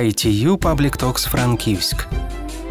[0.00, 2.06] ITU Public Talks Франківськ.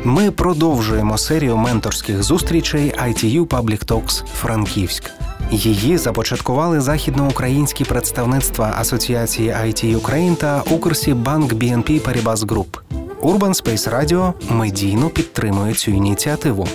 [0.04, 5.12] Ми продовжуємо серію менторських зустрічей ITU Public Talks Франківськ.
[5.52, 12.80] Її започаткували західноукраїнські представництва Асоціації IT Ukraine та Укрсібанк BNP Paribas Group.
[13.22, 16.68] Urban Space Radio медійно підтримує цю ініціативу.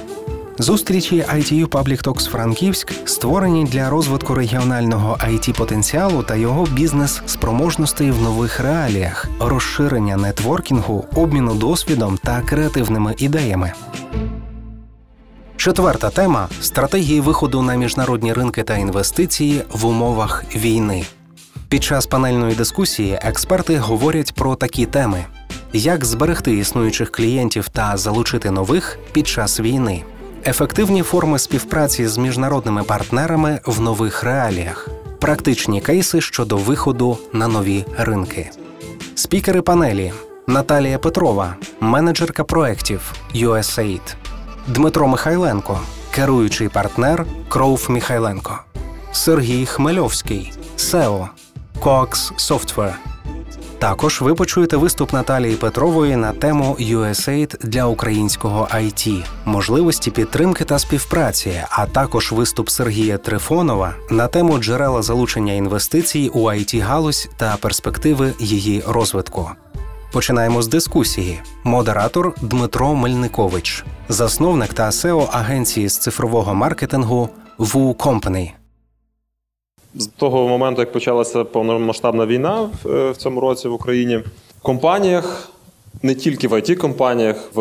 [0.59, 8.23] Зустрічі ITU Public Talks Франківськ створені для розвитку регіонального it потенціалу та його бізнес-спроможностей в
[8.23, 13.73] нових реаліях, розширення нетворкінгу, обміну досвідом та креативними ідеями.
[15.57, 21.05] Четверта тема стратегії виходу на міжнародні ринки та інвестиції в умовах війни.
[21.69, 25.25] Під час панельної дискусії експерти говорять про такі теми:
[25.73, 30.05] як зберегти існуючих клієнтів та залучити нових під час війни
[30.47, 34.89] ефективні форми співпраці з міжнародними партнерами в нових реаліях,
[35.21, 38.51] практичні кейси щодо виходу на нові ринки.
[39.15, 40.13] Спікери панелі
[40.47, 44.15] Наталія Петрова, менеджерка проєктів USAID,
[44.67, 48.59] Дмитро Михайленко, керуючий партнер Кров Михайленко,
[49.13, 51.29] Сергій Хмельовський, SEO,
[51.81, 52.95] Coax Software,
[53.79, 60.79] також ви почуєте виступ Наталії Петрової на тему USAID для українського IT, можливості підтримки та
[60.79, 67.57] співпраці, а також виступ Сергія Трифонова на тему джерела залучення інвестицій у it галузь та
[67.57, 69.51] перспективи її розвитку.
[70.13, 71.41] Починаємо з дискусії.
[71.65, 78.51] Модератор Дмитро Мельникович, засновник та SEO агенції з цифрового маркетингу Wu Company
[79.99, 85.53] з того моменту, як почалася повномасштабна війна в е, цьому році в Україні, в компаніях.
[86.03, 87.61] Не тільки в it компаніях в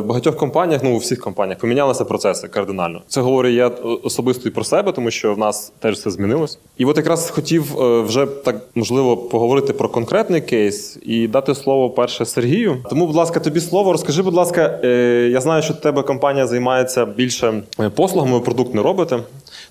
[0.00, 3.02] багатьох компаніях, ну у всіх компаніях помінялися процеси кардинально.
[3.08, 3.68] Це говорю я
[4.02, 6.58] особисто і про себе, тому що в нас теж все змінилось.
[6.78, 11.90] І от якраз хотів е, вже так можливо поговорити про конкретний кейс і дати слово
[11.90, 12.76] перше Сергію.
[12.90, 13.92] Тому, будь ласка, тобі слово.
[13.92, 17.62] Розкажи, будь ласка, е, я знаю, що тебе компанія займається більше
[17.94, 19.18] послугами, продукт не робите.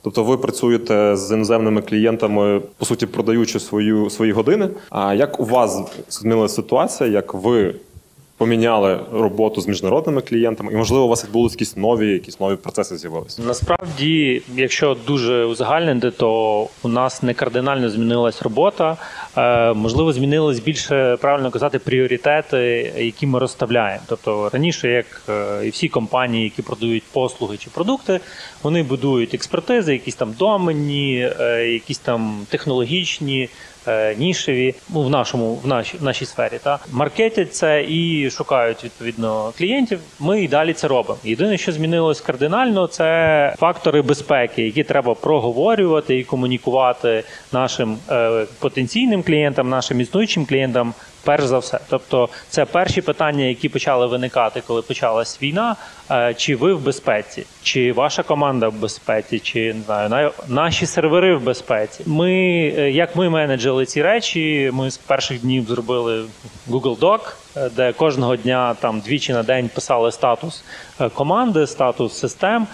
[0.04, 4.70] Тобто ви працюєте з іноземними клієнтами, по суті, продаючи свою свої години.
[4.90, 7.10] А як у вас змінилася ситуація?
[7.10, 7.76] Як ви
[8.38, 12.98] поміняли роботу з міжнародними клієнтами, і можливо у вас відбулись якісь нові, якісь нові процеси
[12.98, 13.42] з'явилися?
[13.42, 18.98] Насправді, якщо дуже узагальнити, то у нас не кардинально змінилась робота.
[19.38, 24.04] Е, можливо, змінились більше правильно казати пріоритети, які ми розставляємо.
[24.08, 28.20] Тобто раніше, як е, і всі компанії, які продають послуги чи продукти,
[28.64, 33.50] вони будують експертизи, якісь там доменні, е, якісь там технологічні.
[33.88, 36.60] Е, нішеві ну, в нашому в нашій в нашій сфері.
[36.64, 40.00] Та маркетять це і шукають відповідно клієнтів.
[40.20, 41.20] Ми і далі це робимо.
[41.24, 49.24] Єдине, що змінилось кардинально, це фактори безпеки, які треба проговорювати і комунікувати нашим е, потенційним
[49.24, 50.94] клієнтам, нашим існуючим клієнтам
[51.24, 51.80] перш за все.
[51.90, 55.76] Тобто, це перші питання, які почали виникати, коли почалась війна.
[56.12, 61.36] Е, чи ви в безпеці, чи ваша команда в безпеці, чи не знаю, наші сервери
[61.36, 62.04] в безпеці.
[62.06, 62.32] Ми
[62.78, 66.26] е, як ми менеджили ці речі, ми з перших днів зробили
[66.70, 67.20] Google Doc,
[67.58, 70.64] е, де кожного дня там двічі на день писали статус
[71.14, 72.68] команди, статус систем.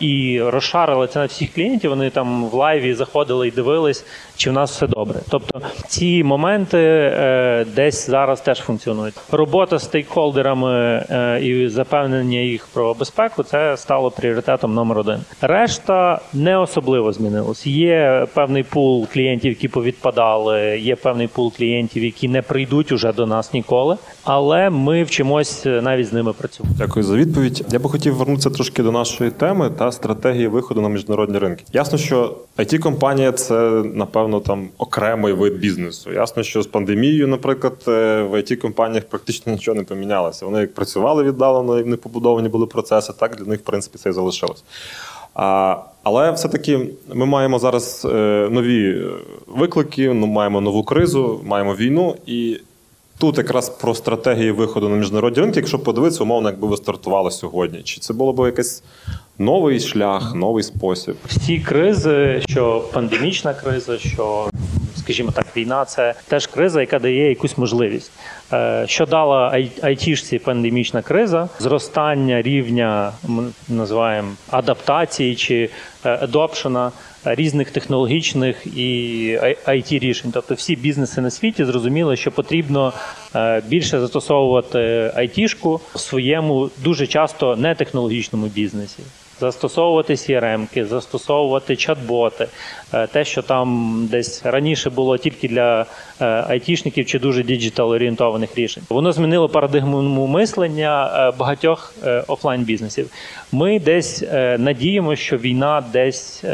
[0.00, 1.90] І розшарили це на всіх клієнтів.
[1.90, 4.04] Вони там в лайві заходили і дивились,
[4.36, 5.20] чи в нас все добре.
[5.30, 6.78] Тобто ці моменти
[7.76, 9.14] десь зараз теж функціонують.
[9.32, 11.04] Робота з стейкхолдерами
[11.42, 15.18] і запевнення їх про безпеку, це стало пріоритетом номер один.
[15.40, 17.66] Решта не особливо змінилось.
[17.66, 23.26] Є певний пул клієнтів, які повідпадали, є певний пул клієнтів, які не прийдуть уже до
[23.26, 23.96] нас ніколи.
[24.24, 26.74] Але ми вчимось навіть з ними працювати.
[26.78, 27.64] Дякую за відповідь.
[27.72, 31.64] Я би хотів вернутися трошки до нашої теми та стратегії виходу на міжнародні ринки.
[31.72, 33.54] Ясно, що it компанія це
[33.94, 36.12] напевно там окремий вид бізнесу.
[36.12, 40.46] Ясно, що з пандемією, наприклад, е, в it компаніях практично нічого не помінялося.
[40.46, 44.10] Вони як працювали віддалено, і не побудовані були процеси, так для них, в принципі, це
[44.10, 44.64] і залишилось.
[45.34, 49.06] А, Але все-таки ми маємо зараз е, нові
[49.46, 52.16] виклики, ну, маємо нову кризу, маємо війну.
[52.26, 52.60] І
[53.18, 57.82] тут якраз про стратегії виходу на міжнародні ринки, якщо подивитися, умовно, якби ви стартували сьогодні.
[57.82, 58.82] Чи це було б якийсь
[59.38, 61.16] новий шлях, новий спосіб?
[61.26, 64.50] Всі кризи, що пандемічна криза, що
[65.02, 68.12] скажімо так, війна це теж криза, яка дає якусь можливість.
[68.52, 75.70] Е, що дала айтішці пандемічна криза, зростання рівня ми називаємо адаптації чи
[76.02, 76.92] adoption а
[77.24, 80.30] різних технологічних і IT рішень.
[80.34, 82.92] Тобто всі бізнеси на світі зрозуміли, що потрібно
[83.34, 88.98] е, більше застосовувати айтішку в своєму дуже часто нетехнологічному бізнесі.
[89.42, 92.46] Застосовувати CRM-ки, застосовувати чат-боти,
[92.94, 95.86] Е, те, що там десь раніше було тільки для
[96.20, 98.82] е, айтішників чи дуже digital орієнтованих рішень.
[98.88, 103.10] Воно змінило парадигму мислення е, багатьох е, офлайн бізнесів.
[103.52, 104.24] Ми десь
[104.58, 106.44] надіємося, що війна десь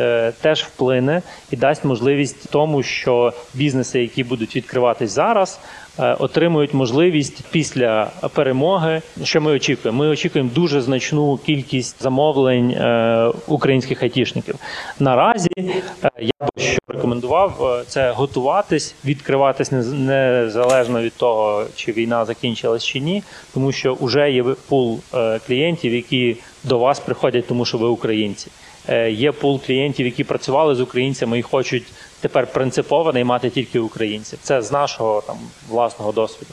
[0.41, 5.61] теж вплине і дасть можливість тому, що бізнеси, які будуть відкриватись зараз,
[5.99, 9.03] отримують можливість після перемоги.
[9.25, 9.99] Що ми очікуємо?
[9.99, 14.55] Ми очікуємо дуже значну кількість замовлень е, українських айтішників.
[15.01, 21.93] Наразі е, я би що рекомендував е, це готуватись, відкриватись нез- незалежно від того, чи
[21.93, 23.23] війна закінчилась чи ні,
[23.55, 28.51] тому що вже є пул е, клієнтів, які до вас приходять, тому що ви українці.
[28.89, 31.85] Е, Є пул клієнтів, які працювали з українцями і хочуть
[32.21, 34.39] тепер принципово наймати тільки українців.
[34.43, 35.37] Це з нашого там
[35.69, 36.51] власного досвіду.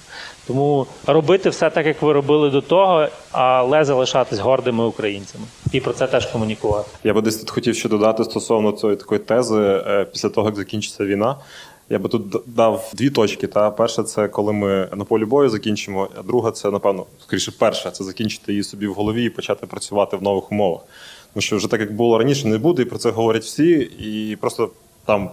[0.48, 5.94] Тому робити все так, як ви робили до того, але залишатись гордими українцями і про
[5.94, 6.90] це теж комунікувати.
[7.04, 10.56] Я би десь тут хотів ще додати стосовно цієї такої тези е, після того, як
[10.56, 11.36] закінчиться війна.
[11.90, 13.48] Я би тут дав дві точки.
[13.48, 17.92] Та перша це коли ми на полі бою закінчимо, а друга це, напевно, скоріше, перша
[17.92, 20.82] це закінчити її собі в голові і почати працювати в нових умовах.
[21.34, 24.36] Тому що вже так як було раніше, не буде, і про це говорять всі, і
[24.36, 24.70] просто
[25.06, 25.30] там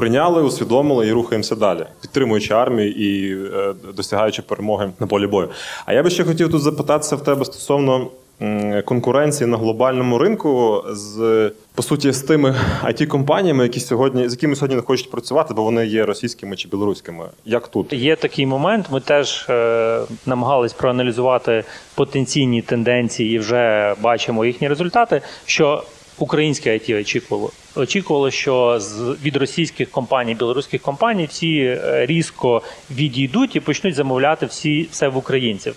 [0.00, 5.48] прийняли, усвідомили і рухаємося далі, підтримуючи армію і е, досягаючи перемоги на полі бою.
[5.86, 8.10] А я би ще хотів тут запитатися в тебе стосовно
[8.84, 12.54] конкуренції на глобальному ринку з по суті з тими
[12.84, 16.68] it компаніями які сьогодні з якими сьогодні не хочуть працювати, бо вони є російськими чи
[16.68, 17.24] білоруськими.
[17.44, 17.92] Як тут?
[17.92, 18.86] Є такий момент.
[18.90, 21.64] Ми теж е, намагались проаналізувати
[21.94, 25.22] потенційні тенденції і вже бачимо їхні результати.
[25.46, 25.82] Що
[26.22, 27.50] українське IT очікувало?
[27.74, 28.80] Очікувало, що
[29.22, 35.16] від російських компаній, білоруських компаній всі е, різко відійдуть і почнуть замовляти всі все в
[35.16, 35.76] українців.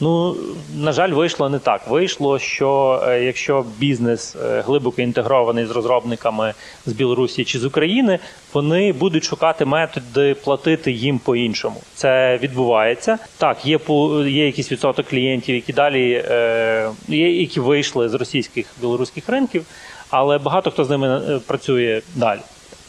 [0.00, 0.36] Ну,
[0.76, 1.88] на жаль, вийшло не так.
[1.88, 6.54] Вийшло, що е, якщо бізнес е, глибоко інтегрований з розробниками
[6.86, 8.18] з Білорусі чи з України,
[8.52, 11.76] вони будуть шукати методи платити їм по-іншому.
[11.94, 13.18] Це відбувається.
[13.38, 13.78] Так, є
[14.26, 19.64] є якийсь відсоток клієнтів, які далі е, є, які вийшли з російських білоруських ринків,
[20.10, 22.40] але багато хто з ними працює далі.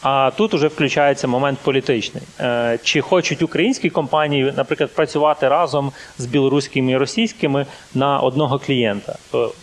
[0.07, 2.23] А тут уже включається момент політичний.
[2.39, 9.15] Е, Чи хочуть українські компанії, наприклад, працювати разом з білоруськими і російськими на одного клієнта?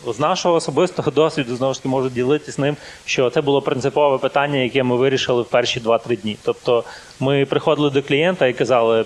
[0.07, 4.59] З нашого особистого досвіду знову ж таки можу ділитися ним, що це було принципове питання,
[4.59, 6.37] яке ми вирішили в перші 2-3 дні.
[6.43, 6.85] Тобто,
[7.21, 9.05] ми приходили до клієнта і казали: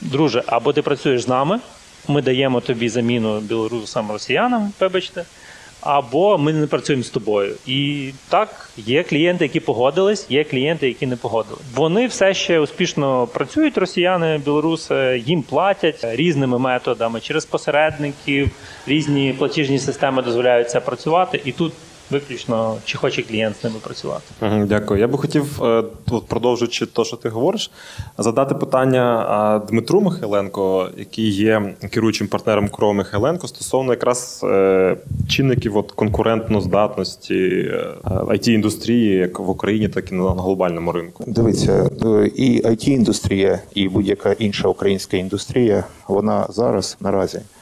[0.00, 1.60] друже, або ти працюєш з нами,
[2.08, 5.24] ми даємо тобі заміну білорусам росіянам, вибачте.
[5.80, 7.54] Або ми не працюємо з тобою.
[7.66, 11.62] І так, є клієнти, які погодились, є клієнти, які не погодились.
[11.74, 18.50] Вони все ще успішно працюють, росіяни, білоруси, їм платять різними методами через посередників,
[18.86, 21.40] різні платіжні системи дозволяють це працювати.
[21.44, 21.72] І тут
[22.10, 24.24] виключно чи хоче клієнт з ними працювати.
[24.66, 25.00] Дякую.
[25.00, 27.70] Я би хотів, е, от продовжуючи те, що ти говориш,
[28.18, 34.96] задати питання Дмитру Михайленко, який є керуючим партнером КРО Михайленко, стосовно якраз е,
[35.28, 37.70] чинників от, конкурентноздатності
[38.04, 41.24] it індустрії як в Україні, так і на глобальному ринку.
[41.26, 47.57] Дивіться, е, і it індустрія і будь-яка інша українська індустрія, вона зараз наразі е,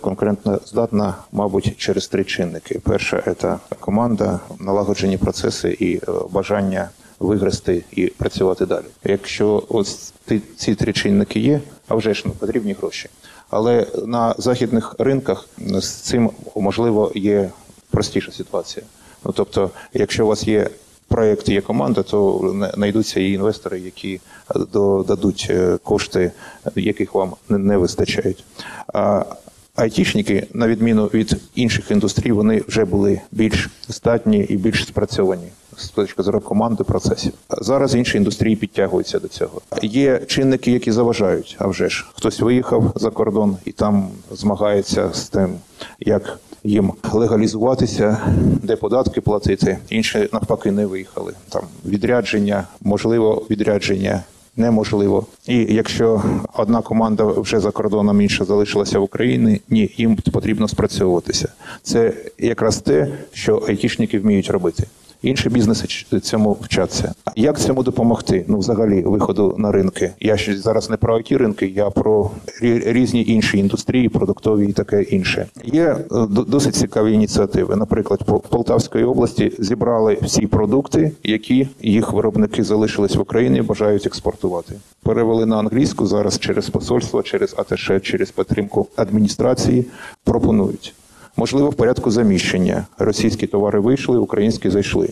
[0.00, 2.78] конкурентно здатна, мабуть, через три чинники.
[2.84, 6.00] Перше це команда, налагоджені процеси і е,
[6.30, 6.88] бажання
[7.20, 8.84] виграсти і працювати далі.
[9.04, 10.12] Якщо ось
[10.56, 13.08] ці- три чинники є, а вже ж ну, потрібні гроші.
[13.50, 17.50] Але на західних ринках з цим можливо є
[17.90, 18.86] простіша ситуація.
[19.24, 20.70] Ну тобто, якщо у вас є
[21.08, 24.20] проєкт, є команда, то знайдуться і інвестори, які
[24.56, 26.32] е, до- дадуть е, кошти,
[26.76, 28.44] яких вам не- вистачають.
[29.76, 35.88] Айтішники, на відміну від інших індустрій, вони вже були більш здатні і більш спрацьовані з
[35.88, 37.32] точки зору команди процесів.
[37.50, 39.60] Зараз інші індустрії підтягуються до цього.
[39.82, 41.56] Є чинники, які заважають.
[41.58, 45.54] А вже ж хтось виїхав за кордон і там змагається з тим,
[46.00, 48.18] як їм легалізуватися,
[48.62, 49.78] де податки платити.
[49.88, 51.32] Інші навпаки не виїхали.
[51.48, 54.22] Там відрядження, можливо, відрядження.
[54.56, 56.22] Неможливо, і якщо
[56.54, 61.48] одна команда вже за кордоном, інша залишилася в Україні, ні, їм потрібно спрацьовуватися.
[61.82, 64.84] Це якраз те, що айтішники вміють робити.
[65.22, 65.86] Інші бізнеси
[66.20, 67.14] цьому вчаться.
[67.36, 68.44] Як цьому допомогти?
[68.48, 70.12] Ну, взагалі, виходу на ринки.
[70.20, 72.30] Я ще зараз не про it ринки, я про
[72.62, 75.46] різні інші індустрії, продуктові і таке інше.
[75.64, 77.76] Є е, до- досить цікаві ініціативи.
[77.76, 84.06] Наприклад, по в Полтавській області зібрали всі продукти, які їх виробники залишились в Україні, бажають
[84.06, 84.74] експортувати.
[85.02, 89.84] Перевели на англійську зараз через посольство, через АТШ, через підтримку адміністрації.
[90.24, 90.94] Пропонують.
[91.36, 92.86] Можливо, в порядку заміщення.
[92.98, 95.08] Російські товари вийшли, українські зайшли.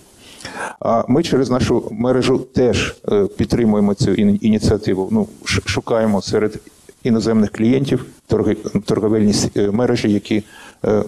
[0.81, 5.09] А ми через нашу мережу теж е, підтримуємо цю ініціативу.
[5.13, 6.61] Ну, шукаємо серед
[7.03, 8.07] іноземних клієнтів
[8.85, 10.43] торговельні е, мережі, які
[10.85, 11.05] е,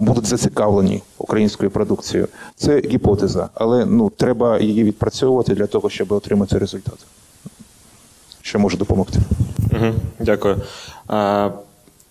[0.00, 2.28] будуть зацікавлені українською продукцією.
[2.56, 6.98] Це гіпотеза, але ну, треба її відпрацьовувати для того, щоб отримати результат.
[8.42, 9.18] Що може допомогти?
[9.72, 10.56] Угу, дякую.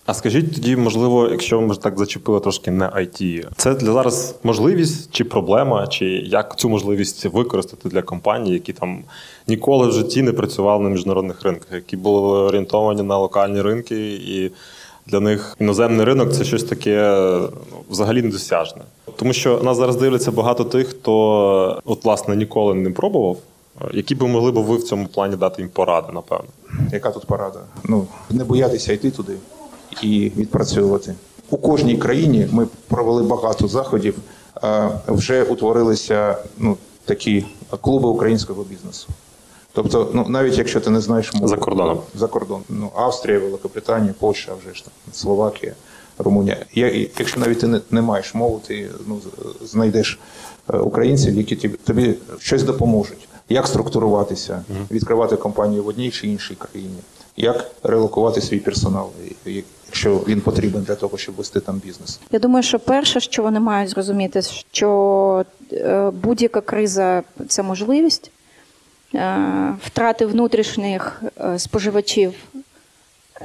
[0.08, 4.34] А, скажіть тоді, можливо, якщо ми ж так зачепили трошки не IT, це для зараз
[4.42, 9.04] можливість чи проблема, чи як цю можливість використати для компаній, які там
[9.46, 14.50] ніколи в житті не працювали на міжнародних ринках, які були орієнтовані на локальні ринки, і
[15.06, 17.16] для них іноземний ринок це щось таке
[17.72, 18.82] ну, взагалі недосяжне.
[19.16, 23.36] Тому що нас зараз дивляться багато тих, хто от власне ніколи не пробував.
[23.92, 26.48] Які би могли б ви в цьому плані дати їм поради, напевно?
[26.92, 27.60] Яка тут порада?
[27.84, 29.32] Ну, не боятися йти туди
[30.02, 31.14] і відпрацьовувати.
[31.50, 34.14] У кожній країні ми провели багато заходів,
[35.08, 37.44] вже утворилися ну, такі
[37.80, 39.08] клуби українського бізнесу.
[39.72, 42.00] Тобто, ну навіть якщо ти не знаєш мову За кордоном.
[42.14, 45.72] за кордон, ну Австрія, Великобританія, Польща, вже ж там Словакія,
[46.18, 46.56] Румунія.
[46.74, 49.20] Я, якщо навіть ти не, не маєш мови, ти ну
[49.64, 50.18] знайдеш
[50.74, 53.28] е, українців, які тобі, тобі щось допоможуть.
[53.48, 56.98] Як структуруватися, відкривати компанію в одній чи іншій країні,
[57.36, 59.10] як релокувати свій персонал,
[59.88, 62.20] якщо він потрібен для того, щоб вести там бізнес.
[62.30, 64.42] Я думаю, що перше, що вони мають зрозуміти,
[64.72, 68.30] що е, будь-яка криза це можливість.
[69.14, 72.32] Е, Втрати внутрішніх е, споживачів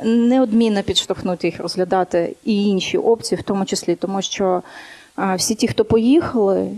[0.03, 4.63] неодмінно підштовхнути їх розглядати і інші опції, в тому числі, тому що
[5.35, 6.71] всі ті, хто поїхали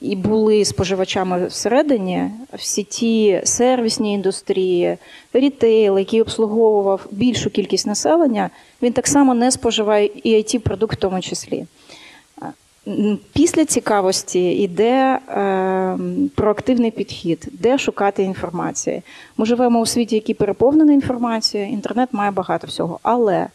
[0.00, 4.96] і були споживачами всередині, всі ті сервісні індустрії,
[5.32, 8.50] рітейл, який обслуговував більшу кількість населення,
[8.82, 11.66] він так само не споживає і it продукт в тому числі.
[13.32, 15.98] Після цікавості йде е,
[16.34, 19.02] проактивний підхід, де шукати інформації.
[19.36, 23.00] Ми живемо у світі, який переповнений інформацією, інтернет має багато всього.
[23.02, 23.46] Але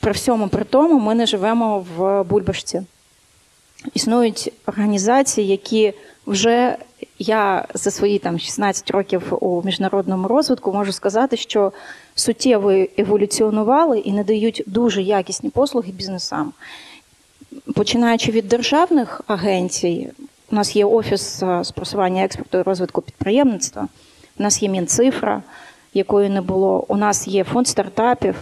[0.00, 2.82] при всьому при тому ми не живемо в бульбашці.
[3.94, 5.92] Існують організації, які
[6.26, 6.76] вже
[7.18, 11.72] я за свої там 16 років у міжнародному розвитку можу сказати, що
[12.14, 16.52] суттєво еволюціонували і надають дуже якісні послуги бізнесам.
[17.74, 20.10] Починаючи від державних агенцій,
[20.50, 23.88] у нас є офіс е, з просування експорту і розвитку підприємництва,
[24.38, 25.42] у нас є Мінцифра,
[25.94, 28.34] якої не було, у нас є фонд стартапів.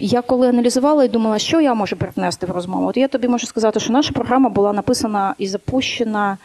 [0.00, 3.46] Я коли аналізувала і думала, що я можу привнести в розмову, от я тобі можу
[3.46, 6.38] сказати, що наша програма була написана і запущена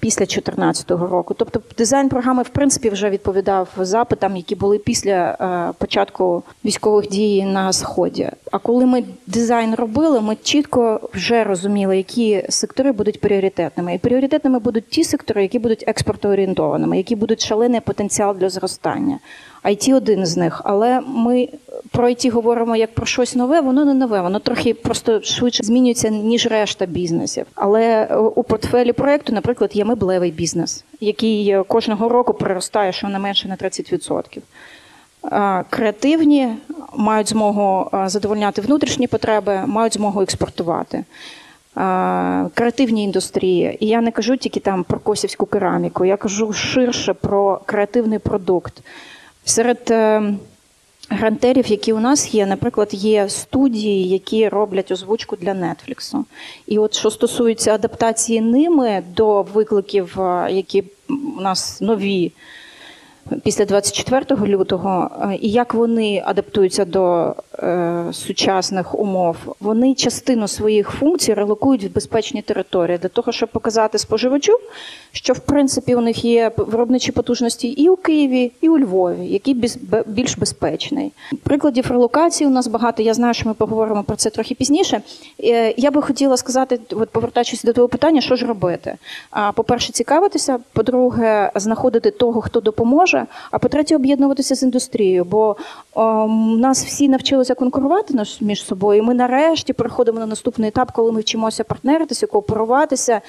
[0.00, 1.34] після 2014 року.
[1.38, 7.44] Тобто дизайн програми, в принципі, вже відповідав запитам, які були після е, початку військових дій
[7.44, 8.30] на сході.
[8.50, 13.94] А коли ми дизайн робили, ми чітко вже розуміли, які сектори будуть пріоритетними.
[13.94, 19.18] І пріоритетними будуть ті сектори, які будуть експортоорієнтованими, які будуть шалений потенціал для зростання.
[19.64, 21.48] IT один з них, але ми
[21.90, 26.08] про IT говоримо як про щось нове, воно не нове, воно трохи просто швидше змінюється,
[26.08, 27.46] ніж решта бізнесів.
[27.54, 33.48] Але е, у портфелі проекту, наприклад, є меблевий бізнес, який е, кожного року приростає щонайменше
[33.48, 34.38] на 30%.
[35.24, 36.48] Е, Креативні
[36.96, 40.96] мають змогу е, задовольняти внутрішні потреби, мають змогу експортувати.
[40.98, 41.04] Е,
[42.54, 47.60] Креативні індустрії, і я не кажу тільки там про косівську кераміку, я кажу ширше про
[47.66, 48.82] креативний продукт.
[49.50, 50.22] Серед е,
[51.08, 56.24] грантерів, які у нас є, наприклад, є студії, які роблять озвучку для Нетфліксу.
[56.66, 62.32] І от що стосується адаптації ними до викликів, е, які у нас нові
[63.42, 70.90] після 24 лютого, е, і як вони адаптуються до е, сучасних умов, вони частину своїх
[70.90, 74.52] функцій релокують в безпечні території для того, щоб показати споживачу,
[75.12, 79.54] що в принципі у них є виробничі потужності і у Києві, і у Львові, який
[80.06, 81.12] більш безпечний.
[81.42, 83.02] Прикладів релокації у нас багато.
[83.02, 85.00] Я знаю, що ми поговоримо про це трохи пізніше.
[85.44, 88.96] Е, Я би хотіла сказати, от повертаючись до того питання, що ж робити.
[89.30, 90.58] А, По-перше, цікавитися.
[90.72, 93.19] По-друге, знаходити того, хто допоможе.
[93.50, 95.24] А по-третє, об'єднуватися з індустрією.
[95.24, 95.56] Бо
[95.96, 99.02] ем, нас всі навчилися конкурувати між собою.
[99.02, 103.20] І ми нарешті переходимо на наступний етап, коли ми вчимося партнеритися, кооперуватися.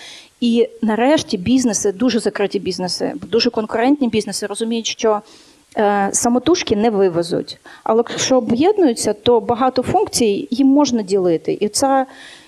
[0.41, 5.21] І нарешті бізнеси, дуже закриті бізнеси, дуже конкурентні бізнеси розуміють, що
[5.77, 7.57] е, самотужки не вивезуть.
[7.83, 11.57] Але якщо об'єднуються, то багато функцій їм можна ділити.
[11.61, 12.05] І ця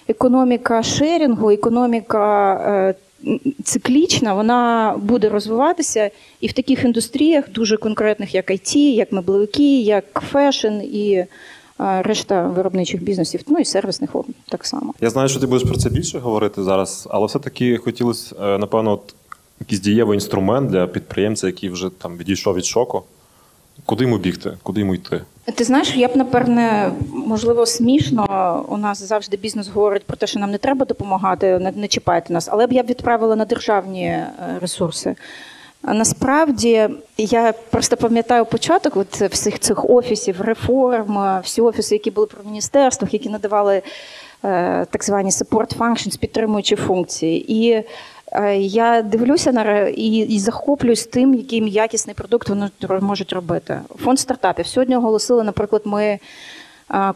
[0.08, 2.96] економіка шерінгу, економіка е,
[3.64, 6.12] циклічна, вона буде розвиватися
[6.42, 11.26] і в таких індустріях, дуже конкретних, як IT, як меблевики, як фешн і
[11.78, 14.10] решта виробничих бізнесів, ну і сервісних
[14.50, 14.94] так само.
[15.02, 18.92] Я знаю, що ти будеш про це більше говорити зараз, але все-таки хотілося, е, напевно,
[18.92, 19.16] от
[19.60, 23.04] якийсь дієвий інструмент для підприємця, який вже там відійшов від шоку.
[23.86, 25.22] Куди йому бігти, куди йому йти?
[25.46, 28.66] Ти знаєш, я б напевне, можливо, смішно.
[28.70, 32.34] У нас завжди бізнес говорить про те, що нам не треба допомагати, не, не чіпайте
[32.34, 35.16] нас, але б я б відправила на державні е, ресурси.
[35.84, 42.44] Насправді я просто пам'ятаю початок от всіх цих офісів, реформ, всі офіси, які були при
[42.46, 43.82] міністерствах, які надавали
[44.44, 47.54] е, так звані support functions, підтримуючі функції.
[47.54, 47.84] І е,
[48.58, 52.70] я дивлюся на і, і захоплююсь тим, яким якісний продукт вони
[53.02, 53.82] можуть робити.
[53.96, 56.20] Фонд стартапів сьогодні оголосили, наприклад, ми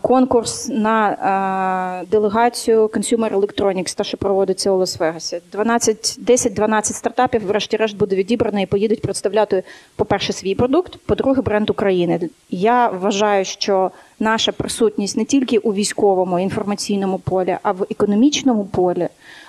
[0.02, 5.42] конкурс на делегацію Consumer Electronics, та що проводиться у Лас-Вегасі.
[5.54, 9.64] 10-12 стартапів, врешті-решт, буде відібрано і поїдуть представляти,
[9.96, 12.30] по-перше, свій продукт, по-друге, бренд України.
[12.50, 19.08] Я вважаю, що наша присутність не тільки у військовому інформаційному полі, а в економічному полі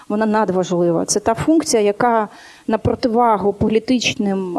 [0.08, 1.04] вона надважлива.
[1.04, 2.28] Це та функція, яка
[2.66, 4.58] на противагу політичним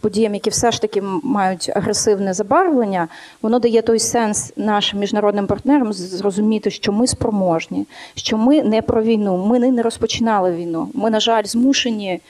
[0.00, 3.08] подіям, які все ж таки мають агресивне забарвлення,
[3.42, 9.02] воно дає той сенс нашим міжнародним партнерам зрозуміти, що ми спроможні, що ми не про
[9.02, 10.88] війну, ми не розпочинали війну.
[10.94, 12.20] Ми, на жаль, змушені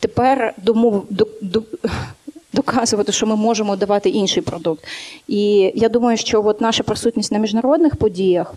[0.00, 1.62] тепер домов до, до,
[2.52, 4.84] доказувати, що ми можемо давати інший продукт.
[5.28, 8.54] І я думаю, що от наша присутність на міжнародних подіях.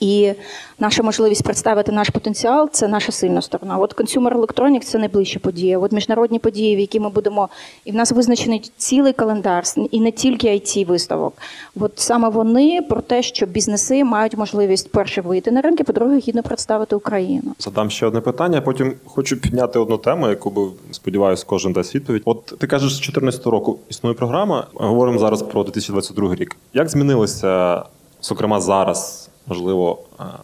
[0.00, 0.32] І
[0.78, 3.78] наша можливість представити наш потенціал це наша сильна сторона.
[3.78, 5.78] От Consumer Electronics– це найближча подія.
[5.78, 7.48] От міжнародні події, в які ми будемо,
[7.84, 11.34] і в нас визначений цілий календар, і не тільки it виставок.
[11.80, 16.42] От саме вони про те, що бізнеси мають можливість перше вийти на ринки, по-друге, гідно
[16.42, 17.54] представити Україну.
[17.58, 18.60] Задам ще одне питання.
[18.60, 22.22] Потім хочу підняти одну тему, яку би сподіваюся, кожен дасть відповідь.
[22.24, 24.66] От ти кажеш, з 2014 року існує програма.
[24.74, 26.56] Говоримо зараз про 2022 рік.
[26.74, 27.82] Як змінилося,
[28.22, 29.21] зокрема зараз?
[29.46, 29.98] Можливо,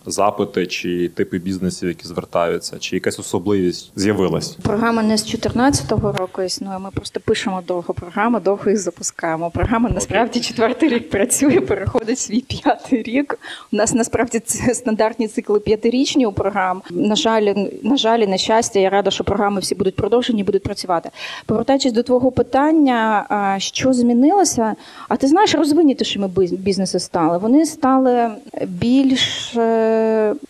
[0.06, 4.48] запити чи типи бізнесів, які звертаються, чи якась особливість з'явилась?
[4.48, 6.78] Програма не з 2014 року існує.
[6.78, 9.50] Ми просто пишемо довго програму, довго їх запускаємо.
[9.50, 13.38] Програма насправді четвертий рік працює, переходить свій п'ятий рік.
[13.72, 16.82] У нас насправді це стандартні цикли п'ятирічні у програм.
[16.90, 21.10] На жаль, на жаль, на щастя, я рада, що програми всі будуть продовжені, будуть працювати.
[21.46, 23.26] Повертаючись до твого питання,
[23.58, 24.74] що змінилося?
[25.08, 27.38] А ти знаєш, розвинітішими бізнеси стали.
[27.38, 28.30] Вони стали
[28.66, 29.56] більш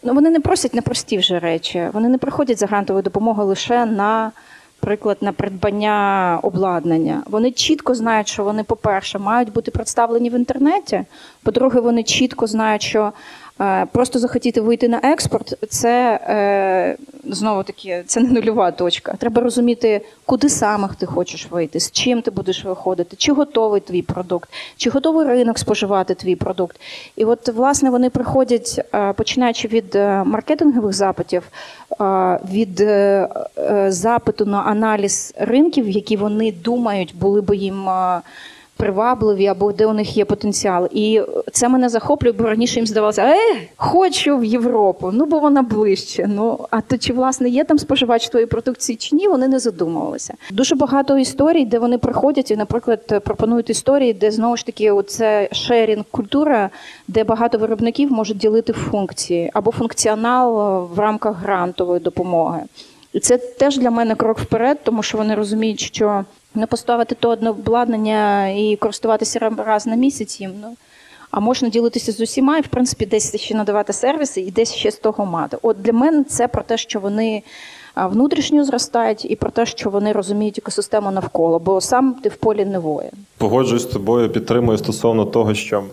[0.03, 1.89] ну вони не просять на прості вже речі.
[1.93, 4.33] Вони не приходять за грантовою допомогою лише на
[4.81, 7.23] приклад на придбання обладнання.
[7.27, 11.05] Вони чітко знають, що вони, по-перше, мають бути представлені в інтернеті.
[11.43, 13.48] По-друге, вони чітко знають, що Е,
[13.93, 19.15] просто захотіти вийти на експорт, це е, знову таки це не нульова точка.
[19.19, 24.03] Треба розуміти, куди саме ти хочеш вийти, з чим ти будеш виходити, чи готовий твій
[24.03, 26.81] продукт, чи готовий ринок споживати твій продукт.
[27.17, 29.95] І от власне вони приходять, е, починаючи від
[30.25, 31.43] маркетингових запитів,
[32.53, 32.83] від
[33.93, 37.89] запиту на аналіз ринків, які вони думають, були би їм
[38.79, 40.89] привабливі або де у них є потенціал.
[40.93, 43.37] І це мене захоплює, бо раніше їм здавалося, е,
[43.77, 46.27] хочу в Європу, ну бо вона ближче.
[46.29, 50.35] Ну а то чи власне є там споживач твоєї продукції чи ні, вони не задумувалися.
[50.51, 55.49] Дуже багато історій, де вони приходять і, наприклад, пропонують історії, де знову ж таки оце
[55.53, 56.71] шерінг культура,
[57.09, 60.49] де багато виробників можуть ділити функції або функціонал
[60.95, 62.61] в рамках грантової допомоги.
[63.13, 67.29] І це теж для мене крок вперед, тому що вони розуміють, що не поставити то
[67.29, 70.53] одне обладнання і користуватися раз на місяць їм.
[70.63, 70.77] Ну,
[71.31, 74.91] а можна ділитися з усіма і, в принципі, десь ще надавати сервіси і десь ще
[74.91, 75.57] з того мати.
[75.63, 77.43] От для мене це про те, що вони
[77.97, 82.65] внутрішньо зростають, і про те, що вони розуміють екосистему навколо, бо сам ти в полі
[82.65, 83.11] не воїн.
[83.39, 85.85] Погоджуюсь з тобою, підтримую стосовно того, що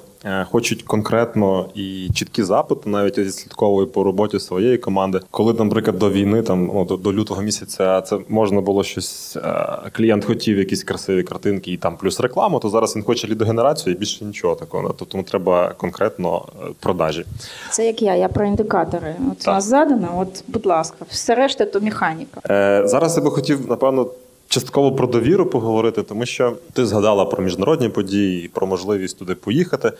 [0.52, 5.20] хочуть конкретно і чіткі запити, навіть зі слідковою по роботі своєї команди.
[5.32, 9.38] Коли, наприклад, до війни, там ну, до, до лютого місяця, це можна було щось.
[9.38, 13.96] Е, клієнт хотів якісь красиві картинки і там плюс рекламу, то зараз він хоче лідогенерацію
[13.96, 14.88] і більше нічого такого.
[14.88, 17.26] Тобто тому треба конкретно е, продажі.
[17.72, 19.16] Це як я, я про індикатори.
[19.32, 19.48] От так.
[19.48, 22.42] у нас задано, от, будь ласка, все решта то механіка.
[22.50, 24.08] Е, Зараз я би хотів, напевно
[24.56, 29.92] частково про довіру поговорити, тому що ти згадала про міжнародні події, про можливість туди поїхати,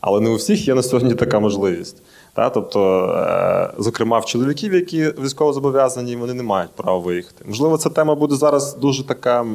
[0.00, 1.96] але не у всіх є на сьогодні така можливість.
[2.34, 2.50] Та?
[2.50, 7.44] Тобто, е, зокрема, в чоловіків, які військово зобов'язані, вони не мають права виїхати.
[7.48, 9.46] Можливо, ця тема буде зараз дуже така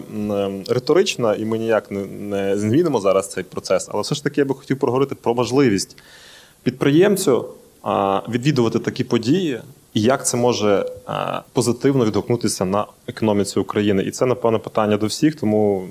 [0.67, 3.89] риторична, і ми ніяк не змінимо зараз цей процес.
[3.91, 5.98] Але все ж таки я би хотів проговорити про можливість
[6.63, 7.45] підприємцю
[8.30, 9.62] відвідувати такі події,
[9.93, 10.86] і як це може
[11.54, 14.04] позитивно відгукнутися на економіці України.
[14.04, 15.88] І це, напевно, питання до всіх, тому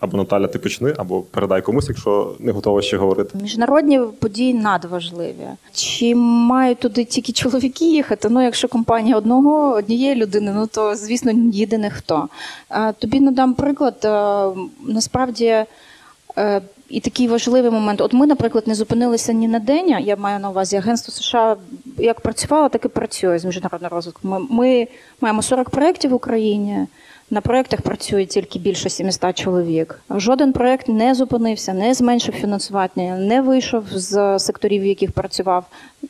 [0.00, 3.38] Або Наталя, ти почни, або передай комусь, якщо не готова ще говорити.
[3.42, 5.46] Міжнародні події надважливі.
[5.72, 8.28] Чи мають туди тільки чоловіки їхати?
[8.28, 12.28] Ну, якщо компанія одного однієї людини, ну то звісно їде не хто.
[12.70, 13.94] Е, Тобі надам приклад.
[14.04, 15.64] Е, Насправді.
[16.88, 18.00] І такий важливий момент.
[18.00, 19.88] От ми, наприклад, не зупинилися ні на день.
[20.00, 21.56] Я маю на увазі агентство США
[21.98, 24.28] як працювало, так і працює з міжнародного розвитку.
[24.28, 24.88] Ми, ми
[25.20, 26.86] маємо 40 проєктів в Україні.
[27.30, 30.00] На проєктах працює тільки більше 700 чоловік.
[30.10, 35.64] Жоден проєкт не зупинився, не зменшив фінансування, не вийшов з секторів, в яких працював.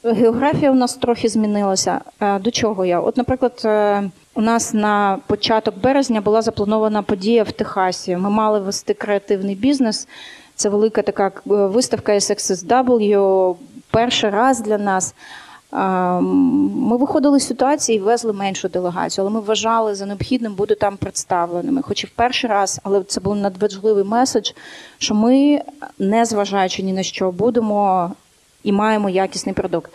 [0.04, 2.00] Географія у нас трохи змінилася.
[2.20, 3.00] Е, До чого я?
[3.00, 8.16] От, наприклад, е, у нас на початок березня була запланована подія в Техасі.
[8.16, 10.08] Ми мали вести креативний бізнес.
[10.56, 13.56] Це велика така е, виставка SXSW,
[13.90, 15.14] перший раз для нас.
[15.72, 20.96] Ми виходили з ситуації і везли меншу делегацію, але ми вважали за необхідним бути там
[20.96, 21.82] представленими.
[21.82, 24.50] Хоч і в перший раз, але це був надважливий меседж,
[24.98, 25.60] що ми,
[25.98, 28.12] не зважаючи ні на що, будемо
[28.62, 29.92] і маємо якісний продукт.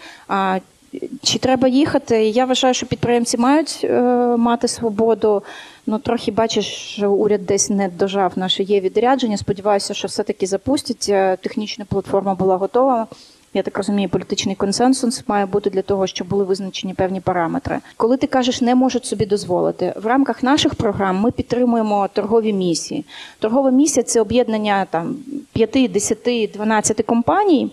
[1.23, 2.29] Чи треба їхати?
[2.29, 4.01] Я вважаю, що підприємці мають е,
[4.37, 5.43] мати свободу.
[5.87, 9.37] Ну, трохи бачиш, що уряд десь не дожав наше є відрядження.
[9.37, 11.05] Сподіваюся, що все-таки запустять.
[11.09, 13.07] Е, Технічна платформа була готова.
[13.53, 17.79] Я так розумію, політичний консенсус має бути для того, щоб були визначені певні параметри.
[17.97, 23.05] Коли ти кажеш, не можуть собі дозволити в рамках наших програм, ми підтримуємо торгові місії.
[23.39, 25.15] Торгова місія це об'єднання там
[25.53, 27.71] 5, 10, 12 компаній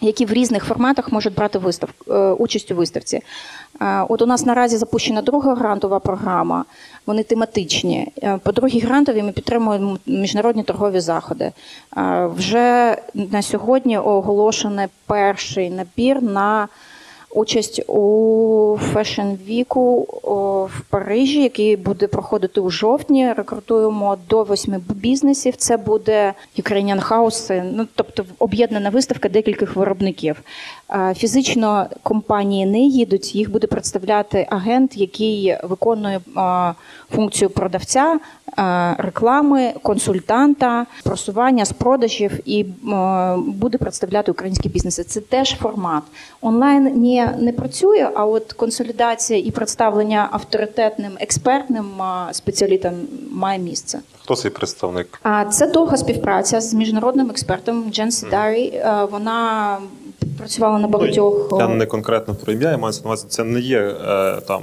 [0.00, 3.20] які в різних форматах можуть брати вистав, е, участь у виставці.
[3.80, 6.64] Е, От у нас наразі запущена друга грантова програма.
[7.06, 8.12] Вони тематичні.
[8.22, 11.52] Е, По другій грантовій ми підтримуємо міжнародні торгові заходи.
[12.36, 16.68] Вже на сьогодні оголошений перший набір на
[17.38, 19.74] участь у Fashion Week
[20.66, 23.32] в Парижі, який буде проходити у жовтні.
[23.32, 25.56] Рекрутуємо до восьми бізнесів.
[25.56, 30.42] Це буде Ukrainian House, ну тобто об'єднана виставка декількох виробників.
[30.90, 36.74] Е, Фізично компанії не їдуть, їх буде представляти агент, який виконує е,
[37.10, 38.18] функцію продавця,
[38.58, 42.66] е, реклами, консультанта, просування з продажів і
[43.36, 45.04] буде представляти українські бізнеси.
[45.04, 46.02] Це теж формат.
[46.40, 51.86] Онлайн не, не працює, а от консолідація і представлення авторитетним експертним
[52.32, 52.94] спеціалітам
[53.30, 53.98] має місце.
[54.22, 55.18] Хто цей представник?
[55.22, 58.66] А це довга співпраця з міжнародним експертом Джен Сідарі.
[58.74, 59.78] Е, Вона
[60.38, 63.78] працювала на багатьох Я не конкретно про ім'я, я маю на увазі, це не є
[63.80, 64.62] е, там.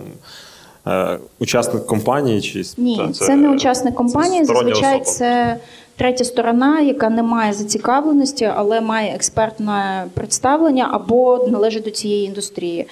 [0.87, 4.43] е, Учасник компанії чи Ні, та, це, не учасник компанії.
[4.45, 5.11] стороння Зазвичай особа.
[5.17, 5.57] це
[5.95, 12.87] третя сторона, яка не має зацікавленості, але має експертне представлення або належить до цієї індустрії.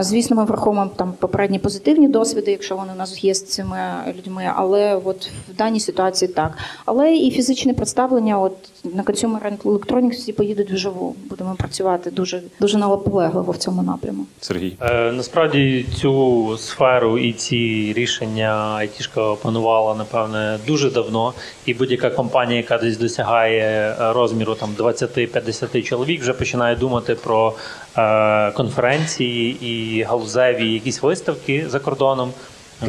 [0.00, 3.78] Звісно, ми враховуємо там попередні позитивні досвіди, якщо вони у нас є з цими
[4.18, 4.50] людьми.
[4.56, 6.58] Але от в даній ситуації так.
[6.84, 11.16] Але і фізичне представлення, от на Consumer Electronics всі поїдуть вживу.
[11.28, 14.26] Будемо працювати дуже дуже наполегливо в цьому напряму.
[14.40, 14.76] Сергій.
[14.80, 21.32] Е, Насправді цю сферу і ці рішення айтішка опанувала напевне дуже давно.
[21.66, 27.54] І будь-яка компанія, яка десь досягає е, розміру там 20-50 чоловік, вже починає думати про
[27.98, 32.32] е, конференції і галузеві якісь виставки за кордоном.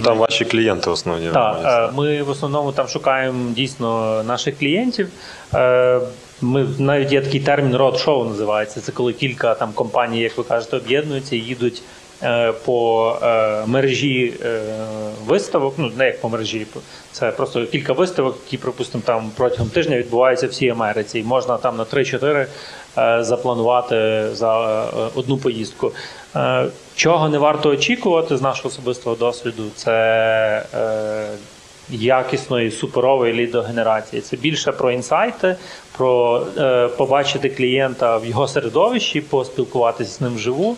[0.03, 1.29] Там ваші клієнти основні.
[1.29, 5.09] Так, е, ми в основному там шукаємо дійсно наших клієнтів.
[6.41, 8.81] Ми навіть є такий термін род-шоу називається.
[8.81, 11.81] Це коли кілька там компаній, як ви кажете, об'єднуються і їдуть
[12.65, 14.61] по е, мережі е,
[15.25, 15.73] виставок.
[15.77, 16.67] Ну не як по мережі,
[17.11, 21.19] це просто кілька виставок, які, припустимо, там протягом тижня відбуваються в всій Америці.
[21.19, 22.45] І можна там на 3-4
[22.97, 25.91] е, запланувати за е, одну поїздку.
[26.35, 29.93] Е, Чого не варто очікувати з нашого особистого досвіду, це
[30.73, 31.27] е,
[31.89, 34.21] якісної суперової лідогенерації.
[34.21, 35.55] Це більше про інсайти,
[35.97, 40.77] про е, побачити клієнта в його середовищі, поспілкуватися з ним вживу.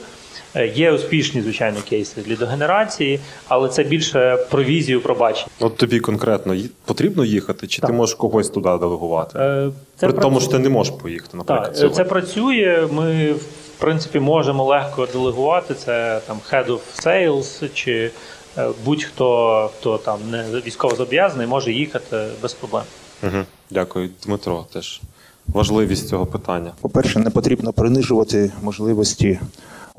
[0.56, 5.48] Е, Є успішні, звичайно, кейси лідогенерації, але це більше про візію, про бачення.
[5.60, 9.40] От тобі конкретно потрібно їхати, чи ти можеш когось туди делегувати?
[9.40, 11.76] Е, Це При тому, працю- що ти не можеш поїхати, наприклад.
[11.80, 12.88] Так, це працює.
[12.92, 13.46] Ми, в
[13.78, 15.74] принципі, можемо легко делегувати.
[15.74, 18.12] Це там Head of Sales чи
[18.58, 22.84] е, будь-хто, хто там не військово зобов'язаний, може їхати без проблем.
[23.24, 23.44] Угу.
[23.70, 24.66] Дякую, Дмитро.
[24.74, 25.02] Теж
[25.48, 26.72] важливість цього питання.
[26.82, 29.40] По-перше, не потрібно принижувати можливості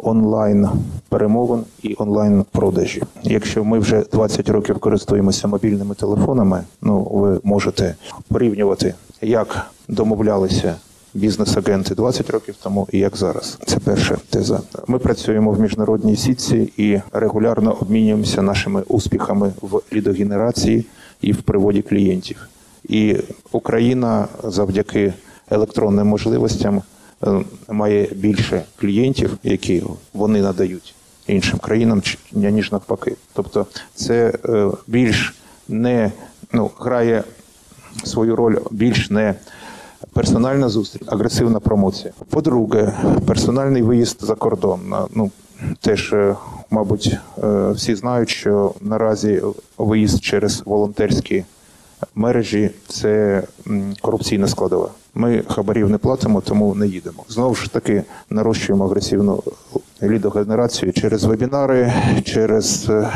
[0.02, 0.68] онлайн
[1.08, 3.02] перемовин і онлайн продажі.
[3.22, 7.94] Якщо ми вже 20 років користуємося мобільними телефонами, ну ви можете
[8.28, 10.74] порівнювати, як домовлялися.
[11.14, 13.58] Бізнес-агенти 20 років тому і як зараз.
[13.66, 14.60] Це перша теза.
[14.86, 20.86] Ми працюємо в міжнародній сітці і регулярно обмінюємося нашими успіхами в лідогенерації
[21.20, 22.48] і в приводі клієнтів.
[22.88, 23.16] І
[23.52, 25.14] Україна завдяки
[25.50, 26.82] електронним можливостям
[27.68, 29.82] має більше клієнтів, які
[30.14, 30.94] вони надають
[31.26, 32.02] іншим країнам,
[32.32, 33.16] ніж навпаки.
[33.32, 35.34] Тобто, це е, більш
[35.68, 36.12] не
[36.52, 37.24] ну, грає
[38.04, 39.34] свою роль більш не
[40.12, 42.12] персональна зустріч, агресивна промоція.
[42.30, 42.94] По-друге,
[43.26, 44.80] персональний виїзд за кордон.
[45.14, 45.30] Ну,
[45.80, 46.36] теж, е,
[46.70, 49.42] мабуть, е, всі знають, що наразі
[49.78, 51.44] виїзд через волонтерські
[52.14, 53.42] мережі це
[54.00, 54.90] корупційна складова.
[55.14, 57.24] Ми хабарів не платимо, тому не їдемо.
[57.28, 59.42] Знову ж таки, нарощуємо агресивну
[60.02, 61.92] лідогенерацію через вебінари,
[62.24, 63.10] через е,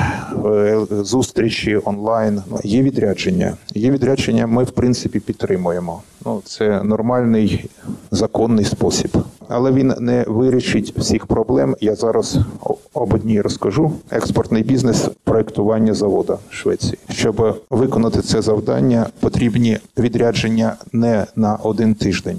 [0.47, 2.43] е, зустрічі онлайн.
[2.51, 3.57] Ну, Є відрядження.
[3.75, 4.47] Є відрядження.
[4.47, 6.03] Ми в принципі підтримуємо.
[6.27, 7.71] Ну це нормальний
[8.11, 9.17] законний спосіб,
[9.49, 11.77] але він не вирішить всіх проблем.
[11.81, 12.39] Я зараз
[12.95, 16.99] об одній розкажу: експортний бізнес, проектування завода в Швеції.
[17.11, 22.39] Щоб виконати це завдання, потрібні відрядження не на один тиждень.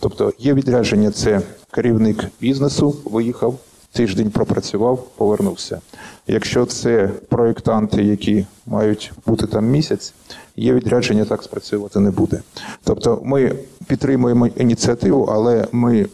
[0.00, 3.58] Тобто є відрядження, це керівник бізнесу виїхав,
[3.92, 5.80] тиждень пропрацював, повернувся.
[6.26, 10.14] Якщо це проєктанти, які мають бути там місяць,
[10.56, 12.40] є відрядження, так спрацювати не буде.
[12.84, 13.52] Тобто ми
[13.86, 16.06] підтримуємо ініціативу, але ми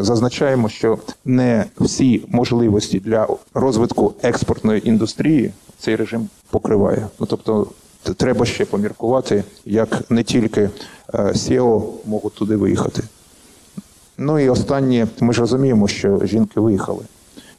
[0.00, 7.06] зазначаємо, що не всі можливості для розвитку експортної індустрії цей режим покриває.
[7.20, 7.66] Ну тобто
[8.16, 10.70] треба ще поміркувати, як не тільки
[11.34, 13.02] Сіо SEO можуть туди виїхати.
[14.18, 17.04] Ну і останнє, ми ж розуміємо, що жінки виїхали.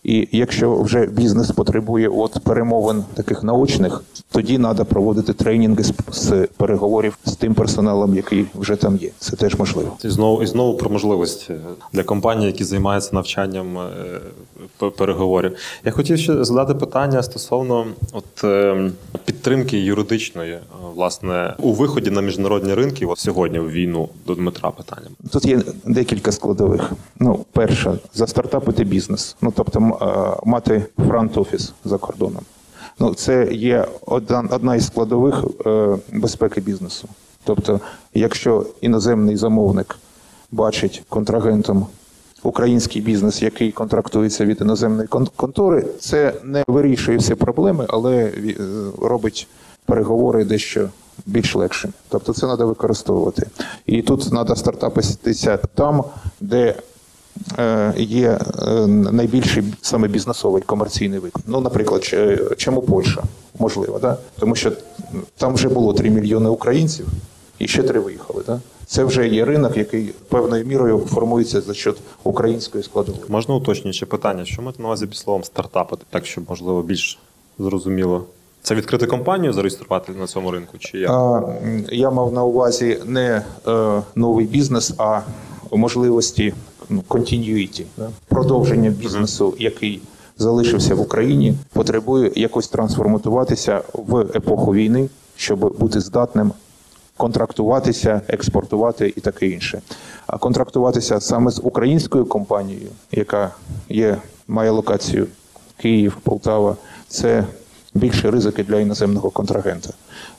[0.03, 6.47] І якщо вже бізнес потребує от перемовин таких наочних, тоді треба проводити тренінги з, з
[6.57, 9.09] переговорів з тим персоналом, який вже там є.
[9.19, 9.97] Це теж можливо.
[10.05, 11.53] І знову і знову про можливості
[11.93, 15.55] для компаній, які займаються навчанням е, переговорів.
[15.85, 18.91] Я хотів ще задати питання стосовно от е,
[19.25, 20.59] підтримки юридичної, е,
[20.95, 23.05] власне, у виході на міжнародні ринки.
[23.05, 25.07] От сьогодні в війну до Дмитра питання.
[25.31, 26.91] Тут є декілька складових.
[27.19, 29.35] Ну, перше, застартапити бізнес.
[29.41, 32.43] Ну, тобто, е, мати фронт-офіс за кордоном.
[32.99, 37.07] Ну, це є одна, одна із складових е, безпеки бізнесу.
[37.43, 37.79] Тобто,
[38.13, 39.97] якщо іноземний замовник
[40.51, 41.87] бачить контрагентом
[42.43, 48.55] український бізнес, який контрактується від іноземної контори, це не вирішує всі проблеми, але е,
[49.01, 49.47] робить
[49.85, 50.89] переговори дещо
[51.25, 51.93] більш легшими.
[52.09, 53.47] Тобто це треба використовувати.
[53.85, 56.03] І тут треба стартапитися там,
[56.41, 56.75] де
[57.97, 61.45] є е, найбільший саме бізнесовий комерційний виклик.
[61.47, 62.15] Ну, наприклад,
[62.57, 63.23] чому Польща?
[63.59, 64.17] Можливо, да?
[64.39, 64.71] тому що
[65.37, 67.07] там вже було 3 мільйони українців,
[67.59, 68.43] і ще три виїхали.
[68.47, 68.59] Да?
[68.85, 73.23] Це вже є ринок, який певною мірою формується за счет української складової.
[73.27, 77.19] Можна уточнююче питання, що маєте на увазі під словом стартапити, так щоб можливо більш
[77.59, 78.25] зрозуміло.
[78.61, 81.11] Це відкрити компанію, зареєструвати на цьому ринку, чи як?
[81.11, 81.43] А,
[81.91, 85.21] я мав на увазі не е, новий бізнес, а
[85.77, 86.53] можливості
[86.89, 88.09] ну, continuity, да?
[88.27, 90.01] продовження бізнесу, який
[90.37, 96.51] залишився в Україні, потребує якось трансформатуватися в епоху війни, щоб бути здатним
[97.17, 99.81] контрактуватися, експортувати і таке інше.
[100.27, 103.51] А контрактуватися саме з українською компанією, яка
[103.89, 105.27] є, має локацію
[105.77, 106.75] Київ, Полтава,
[107.07, 107.45] це
[107.93, 109.89] більше ризики для іноземного контрагента.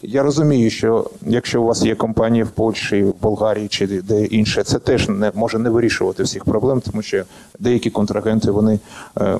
[0.02, 4.62] Я розумію, що якщо у вас є компанія в Польщі, в Болгарії чи де інше,
[4.62, 7.24] це теж не може не вирішувати всіх проблем, тому що
[7.58, 8.78] деякі контрагенти вони
[9.20, 9.38] е,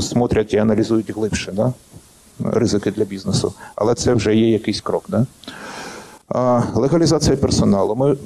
[0.00, 1.72] смотрять і аналізують глибше да?
[2.38, 3.54] ризики для бізнесу.
[3.74, 5.04] Але це вже є якийсь крок.
[5.08, 5.26] Да?
[6.74, 7.94] Легалізація персоналу.
[7.94, 8.16] Ми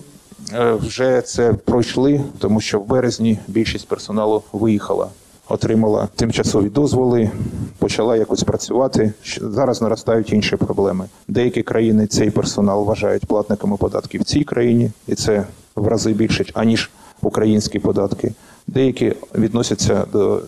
[0.52, 5.08] е, вже це пройшли, тому що в березні більшість персоналу виїхала,
[5.50, 7.30] отримала тимчасові дозволи,
[7.78, 9.12] почала якось працювати.
[9.40, 11.04] Зараз наростають інші проблеми.
[11.28, 16.44] Деякі країни цей персонал вважають платниками податків в цій країні, і це в рази більше,
[16.54, 16.90] аніж
[17.22, 18.32] українські податки.
[18.66, 20.42] Деякі відносяться до,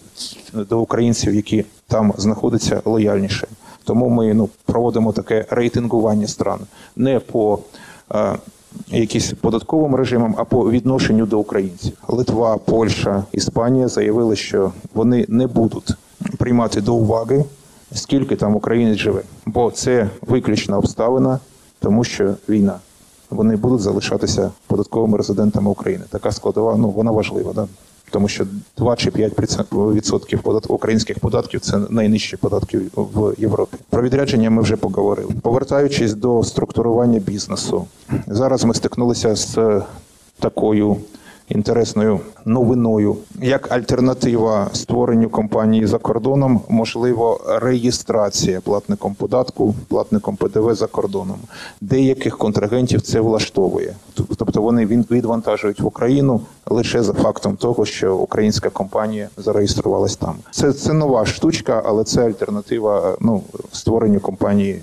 [0.54, 3.46] до українців, які там знаходяться лояльніше.
[3.84, 6.60] Тому ми ну, проводимо таке рейтингування стран
[6.96, 7.58] не по
[8.14, 8.38] е,
[8.88, 11.92] якісь податковим режимом, а по відношенню до українців.
[12.08, 15.90] Литва, Польща, Іспанія заявили, що вони не будуть
[16.38, 17.44] приймати до уваги,
[17.94, 21.38] скільки там українець живе, бо це виключна обставина,
[21.80, 22.74] тому що війна.
[23.30, 26.04] Вони будуть залишатися податковими резидентами України.
[26.11, 27.66] Така складова, ну вона важлива, да?
[28.12, 28.46] Тому що
[28.79, 30.64] 2 чи 5% подат...
[30.68, 33.77] українських податків це найнижчі податки в Європі.
[33.90, 35.33] Про відрядження ми вже поговорили.
[35.42, 37.87] Повертаючись до структурування бізнесу,
[38.27, 39.83] зараз ми стикнулися з
[40.38, 40.96] такою
[41.52, 43.16] інтересною новиною.
[43.42, 51.38] Як альтернатива створенню компанії за кордоном, можливо, реєстрація платником податку, платником ПДВ за кордоном.
[51.80, 53.94] Деяких контрагентів це влаштовує.
[54.14, 60.34] Тобто вони відвантажують в Україну лише за фактом того, що українська компанія зареєструвалась там.
[60.50, 64.82] Це, це нова штучка, але це альтернатива ну, створенню компанії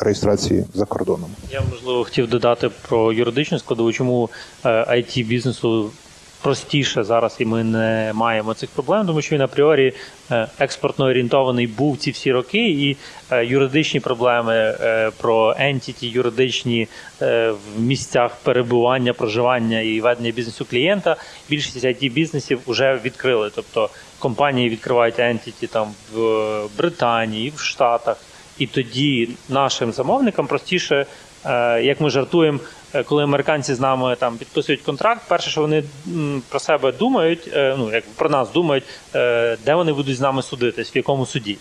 [0.00, 1.30] реєстрації за кордоном.
[1.52, 4.28] Я можливо хотів додати про юридичну складову, чому
[4.64, 5.85] it бізнесу
[6.46, 9.92] простіше зараз, і ми не маємо цих проблем, тому що він апріорі
[10.30, 12.96] е, експортно орієнтований був ці всі роки, і
[13.30, 16.88] е, юридичні проблеми е, про entity, юридичні
[17.20, 21.16] в місцях перебування, проживання і ведення бізнесу клієнта.
[21.48, 23.50] Більшість it бізнесів вже відкрили.
[23.54, 26.18] Тобто компанії відкривають entity там в
[26.78, 28.16] Британії, в Штатах.
[28.58, 31.06] І тоді нашим замовникам простіше,
[31.82, 32.58] як ми жартуємо,
[33.02, 35.82] коли американці з нами там підписують контракт, перше, що вони
[36.48, 40.42] про себе думають, е, ну як про нас думають, е, де вони будуть з нами
[40.42, 41.56] судитись, в якому суді.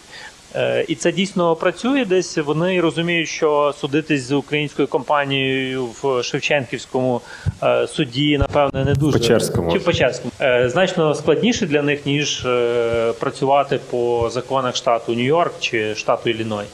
[0.56, 2.38] Е, І це дійсно працює десь.
[2.38, 7.22] Вони розуміють, що судитись з українською компанією в Шевченківському
[7.64, 9.72] е, суді, напевне, не дуже Печерському.
[9.72, 10.32] Чи в Печерському.
[10.42, 16.66] Е, Значно складніше для них, ніж е, працювати по законах штату Нью-Йорк чи штату Ілліной.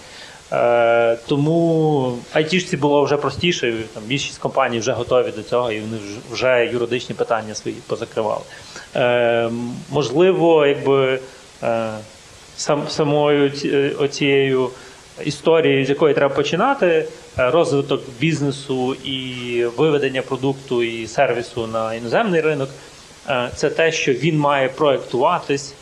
[0.54, 3.74] Е, Тому айтішці було вже простіше.
[3.94, 5.98] Там більшість компаній вже готові до цього, і вони
[6.32, 8.42] вже- юридичні питання свої позакривали.
[8.96, 9.50] Е,
[9.90, 11.20] Можливо, якби
[11.64, 11.90] е,
[12.58, 14.70] сам, самою ці- оцією
[15.26, 17.06] історією, з якої треба починати,
[17.38, 22.70] розвиток бізнесу і виведення продукту і сервісу на іноземний ринок,
[23.56, 25.76] це те, що він має проектуватись е,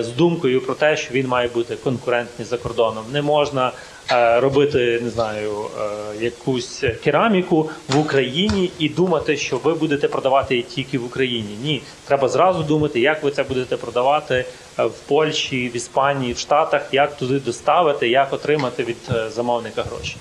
[0.00, 3.04] з думкою про те, що він має бути конкурентний за кордоном.
[3.12, 3.72] Не можна
[4.10, 5.52] е, робити, не знаю,
[6.20, 11.56] е, якусь кераміку в Україні і думати, що ви будете продавати тільки в Україні.
[11.62, 14.44] Ні, треба зразу думати, як ви це будете продавати е,
[14.78, 20.16] в Польщі, в Іспанії, в Штатах, як туди доставити, як отримати від е, замовника гроші.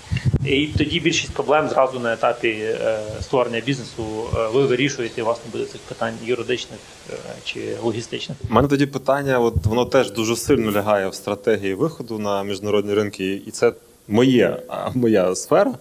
[0.45, 4.03] І тоді більшість проблем зразу на етапі е, створення бізнесу
[4.37, 8.37] е, ви вирішуєте, і у вас не буде цих питань юридичних е, чи логістичних.
[8.49, 12.93] У мене тоді питання, от воно теж дуже сильно лягає в стратегії виходу на міжнародні
[12.93, 13.73] ринки, і це
[14.07, 14.57] моє,
[14.93, 15.73] моя сфера,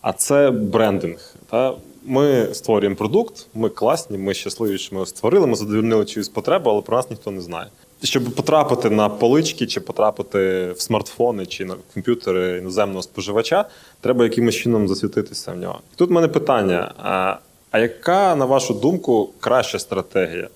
[0.00, 1.34] а це брендинг.
[1.50, 1.74] Та?
[2.04, 6.70] Ми створюємо продукт, ми класні, ми щасливі, що ми його створили, ми задовольнили чиюсь потребу,
[6.70, 7.66] але про нас ніхто не знає.
[8.02, 13.64] Щоб потрапити на полички, чи потрапити в смартфони, чи на комп'ютери іноземного споживача,
[14.00, 15.80] треба якимось чином засвітитися в нього.
[15.94, 17.36] І тут в мене питання: а,
[17.70, 20.48] а яка, на вашу думку, краща стратегія?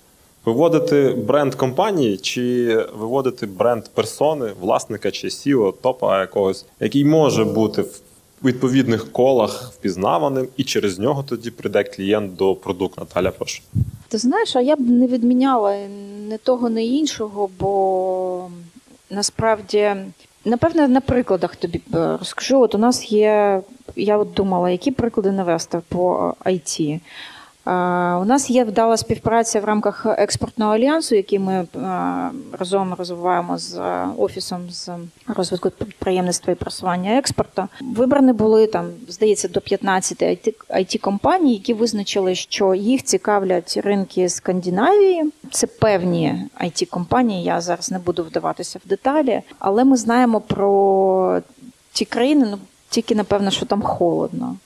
[0.44, 7.82] Виводити бренд компанії чи виводити бренд персони, власника чи CEO, топа якогось, який може бути
[7.82, 8.00] в
[8.44, 13.00] відповідних колах впізнаваним, і через нього тоді прийде клієнт до продукту.
[13.00, 13.62] Наталя, прошу.
[14.08, 15.76] Ти знаєш, а я б не відміняла
[16.28, 18.50] не того, не іншого, бо
[19.10, 19.94] насправді,
[20.44, 22.60] напевне, на прикладах тобі е, розкажу.
[22.60, 23.62] От у нас є,
[23.96, 27.00] я от думала, які приклади навести по IT.
[27.66, 31.66] У нас є вдала співпраця в рамках експортного альянсу, який ми
[32.52, 33.80] разом розвиваємо з
[34.18, 34.90] офісом з
[35.26, 37.68] розвитку підприємництва і просування експорту.
[37.80, 45.32] Вибрані були там, здається, до 15 it компаній, які визначили, що їх цікавлять ринки Скандинавії.
[45.50, 47.44] Це певні it компанії.
[47.44, 51.40] Я зараз не буду вдаватися в деталі, але ми знаємо про
[51.92, 54.56] ті країни, ну тільки напевно, що там холодно.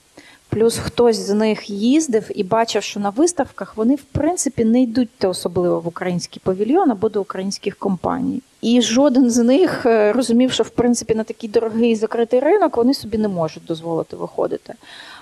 [0.57, 5.25] Плюс хтось з них їздив і бачив, що на виставках вони в принципі не йдуть
[5.25, 8.43] особливо в український павільйон або до українських компаній.
[8.63, 12.95] І жоден з них е, розумів, що в принципі на такий дорогий закритий ринок вони
[12.95, 14.75] собі не можуть дозволити виходити.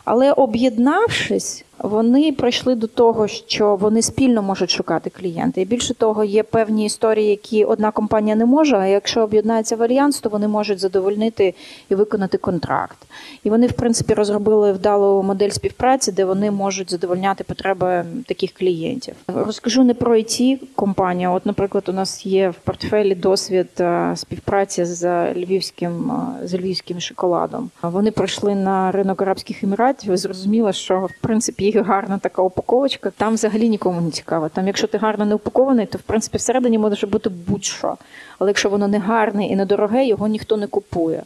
[0.04, 5.60] Але об'єднавшись, вони прийшли до того, що вони спільно можуть шукати клієнта.
[5.60, 8.76] І більше того, є певні історії, які одна компанія не може.
[8.76, 11.54] А якщо об'єднається в альянс, то вони можуть задовольнити
[11.88, 12.98] і виконати контракт.
[13.44, 19.14] І вони, в принципі, розробили вдалу модель співпраці, де вони можуть задовольняти потреби таких клієнтів.
[19.26, 21.32] Розкажу не про it компанію.
[21.32, 27.00] От, наприклад, у нас є в портфелі досвід е, співпраці з львівським е, з львівським
[27.00, 27.70] шоколадом.
[27.82, 30.12] Вони прийшли на ринок Арабських Еміратів.
[30.12, 33.10] і Зрозуміло, що в принципі їх гарна така упаковочка.
[33.10, 34.48] Там взагалі нікому не цікаво.
[34.48, 37.96] Там, якщо ти гарно не упакований, то в принципі всередині може бути будь-що.
[38.38, 41.22] Але якщо воно не гарне і недороге, його ніхто не купує.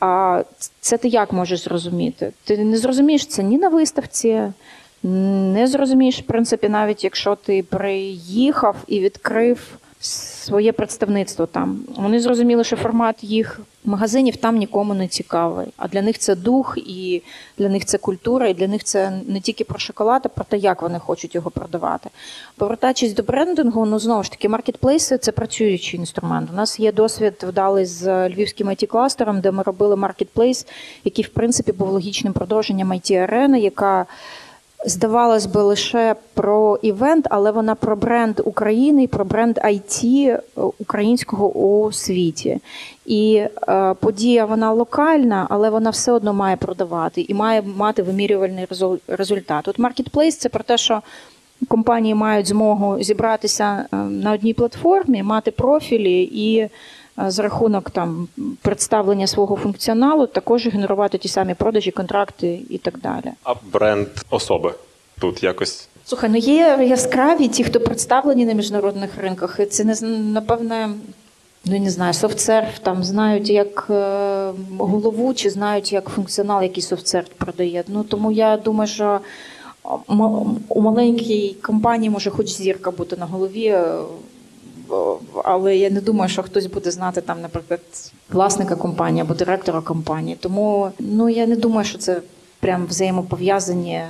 [0.00, 0.42] А
[0.80, 2.32] це ти як можеш зрозуміти?
[2.44, 4.42] Ти не зрозумієш це ні на виставці,
[5.02, 9.78] не зрозумієш, в принципі, навіть якщо ти приїхав і відкрив
[10.40, 11.80] своє представництво там.
[11.96, 15.66] Вони зрозуміли, що формат їх магазинів там нікому не цікавий.
[15.76, 17.22] А для них це дух, і
[17.58, 20.56] для них це культура, і для них це не тільки про шоколад, а про те,
[20.56, 22.10] як вони хочуть його продавати.
[22.56, 26.50] Повертаючись до брендингу, ну знову ж таки, маркетплейси це працюючий інструмент.
[26.52, 30.66] У нас є досвід вдалий з львівським it кластером де ми робили маркетплейс,
[31.04, 34.06] який в принципі був логічним продовженням it арени яка
[34.86, 40.40] здавалось би, лише про івент, але вона про бренд України про бренд IT е,
[40.78, 42.58] українського у світі.
[43.06, 43.34] І
[43.68, 48.66] е, подія вона локальна, але вона все одно має продавати і має мати вимірювальний
[49.08, 49.68] результат.
[49.68, 51.02] От Marketplace– це про те, що
[51.68, 56.68] компанії мають змогу зібратися е, на одній платформі, мати профілі і
[57.26, 58.28] за рахунок там
[58.62, 63.32] представлення свого функціоналу також генерувати ті самі продажі, контракти і так далі.
[63.44, 64.74] А бренд особи
[65.20, 65.88] тут якось.
[66.04, 69.60] Слухай, ну є яскраві ті, хто представлені на міжнародних ринках.
[69.60, 70.90] І Це не напевне,
[71.64, 77.28] ну не знаю, софтсерф там знають як е, голову, чи знають як функціонал, який софтсерф
[77.28, 77.84] продає.
[77.88, 79.20] Ну тому я думаю, що
[80.68, 83.78] у маленькій компанії може хоч зірка бути на голові.
[85.44, 87.80] Але я не думаю, що хтось буде знати там, наприклад,
[88.30, 90.36] власника компанії або директора компанії.
[90.40, 92.22] Тому ну я не думаю, що це
[92.60, 94.02] прям взаємопов'язані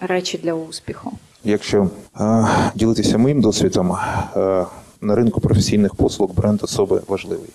[0.00, 1.12] речі для успіху.
[1.44, 1.90] Якщо
[2.20, 3.92] е, ділитися моїм досвідом,
[4.36, 4.66] е,
[5.00, 7.50] на ринку професійних послуг бренд особи важливий.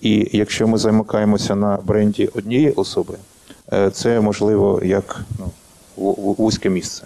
[0.00, 3.14] І якщо ми замикаємося на бренді однієї особи,
[3.72, 5.50] е, це можливо як ну,
[6.38, 7.04] вузьке місце.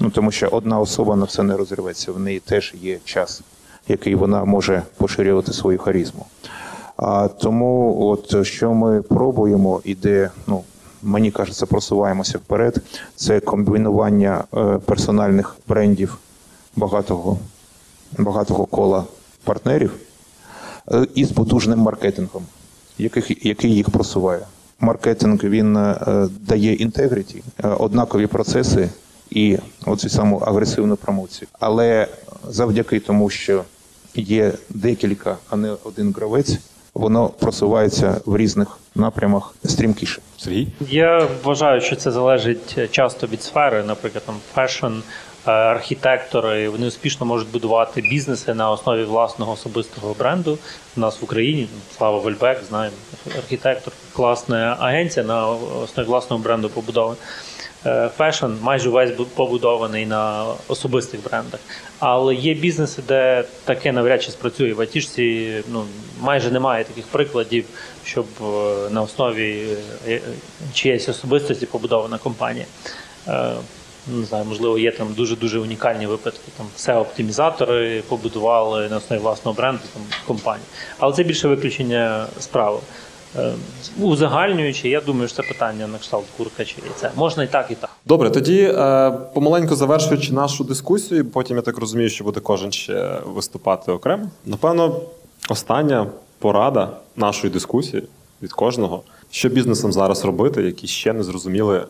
[0.00, 3.42] Ну тому що одна особа на все не розірветься, в неї теж є час
[3.88, 6.26] який вона може поширювати свою харізму.
[6.96, 10.62] А тому, от що ми пробуємо, і де ну
[11.02, 12.82] мені кажеться, просуваємося вперед,
[13.16, 16.18] це комбінування е, персональних брендів
[16.76, 17.38] багатого
[18.18, 19.04] багатого кола
[19.44, 19.94] партнерів
[20.92, 22.42] е, із потужним маркетингом,
[22.98, 24.40] який, який їх просуває.
[24.80, 27.42] Маркетинг він е, дає integrity,
[27.78, 28.90] однакові процеси
[29.30, 31.48] і оцю саму агресивну промоцію.
[31.60, 32.08] Але
[32.48, 33.64] завдяки тому, що
[34.20, 36.58] є декілька, а не один гравець.
[36.94, 40.20] Воно просувається в різних напрямах стрімкіше.
[40.38, 40.68] Сергій?
[40.88, 44.86] Я вважаю, що це залежить часто від сфери, наприклад, там фешн.
[45.46, 50.58] Е, архітектори вони успішно можуть будувати бізнеси на основі власного особистого бренду.
[50.96, 52.96] У нас в Україні Слава Балбек, знаємо,
[53.36, 57.16] архітектор, класна агенція на основі власного бренду побудована.
[57.86, 61.60] Е, фешн майже весь побудований на особистих брендах.
[61.98, 64.72] Але є бізнеси, де таке навряд чи спрацює.
[64.72, 65.84] В айтішці ну,
[66.20, 67.64] майже немає таких прикладів,
[68.04, 68.44] щоб е,
[68.90, 69.66] на основі
[70.08, 70.20] е,
[70.74, 72.66] чиєїсь особистості побудована компанія.
[74.18, 76.48] Не знаю, можливо, є там дуже-дуже унікальні випадки.
[76.56, 80.66] Там все оптимізатори побудували на основі власного бренду там, компанії.
[80.98, 82.78] Але це більше виключення справи.
[83.38, 83.54] Е,
[84.00, 87.10] узагальнюючи, я думаю, що це питання на кшталт курка чи яйця.
[87.16, 87.90] Можна і так, і так.
[88.06, 93.18] Добре, тоді е, помаленьку завершуючи нашу дискусію, потім я так розумію, що буде кожен ще
[93.24, 94.30] виступати окремо.
[94.46, 95.00] Напевно,
[95.48, 96.06] остання
[96.38, 98.02] порада нашої дискусії
[98.42, 101.86] від кожного, що бізнесом зараз робити, які ще не зрозуміли,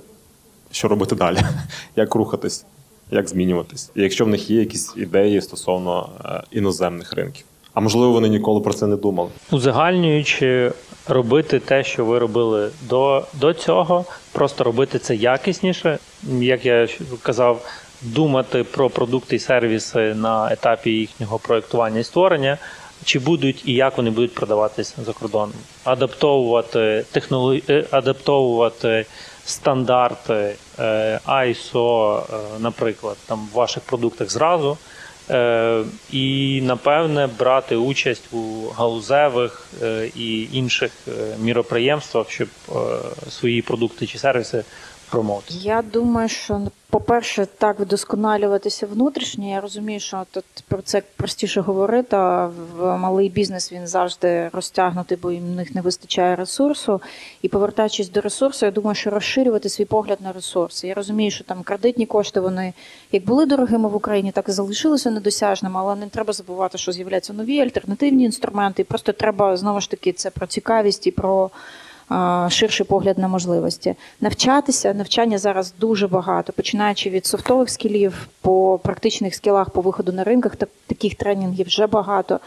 [0.70, 1.38] що робити далі,
[1.96, 2.64] як рухатись,
[3.10, 7.44] як змінюватись, якщо в них є якісь ідеї стосовно е, іноземних ринків.
[7.76, 9.30] А можливо, вони ніколи про це не думали.
[9.50, 10.72] Узагальнюючи,
[11.08, 15.98] робити те, що ви робили до, до цього, просто робити це якісніше.
[16.40, 16.88] Як я
[17.22, 17.66] казав,
[18.02, 22.58] думати про продукти і сервіси на етапі їхнього проєктування і створення.
[23.04, 25.52] Чи будуть і як вони будуть продаватися за кордоном,
[25.84, 29.06] адаптовувати технології, е, адаптовувати
[29.44, 32.22] стандарти е, ISO, е,
[32.58, 34.78] наприклад, там в ваших продуктах зразу.
[35.30, 41.10] Е, і напевне брати участь у галузевих е, і інших е,
[41.40, 42.48] міроприємствах, щоб
[43.28, 44.64] свої продукти чи сервіси
[45.10, 45.54] промовити.
[45.54, 49.50] Я думаю, що по-перше, так вдосконалюватися внутрішньо.
[49.50, 52.16] Я розумію, що тут про це простіше говорити.
[52.16, 57.00] а В малий бізнес він завжди розтягнутий, бо їм них не вистачає ресурсу.
[57.42, 60.88] І повертаючись до ресурсу, я думаю, що розширювати свій погляд на ресурси.
[60.88, 62.72] Я розумію, що там кредитні кошти вони
[63.12, 67.32] як були дорогими в Україні, так і залишилися недосяжними, але не треба забувати, що з'являються
[67.32, 68.82] нові альтернативні інструменти.
[68.82, 71.50] І просто треба знову ж таки це про цікавість і про
[72.48, 73.94] ширший погляд на можливості.
[74.20, 80.24] Навчатися, навчання зараз дуже багато, починаючи від софтових скілів по практичних скілах по виходу на
[80.24, 82.40] ринках, таких тренінгів вже багато.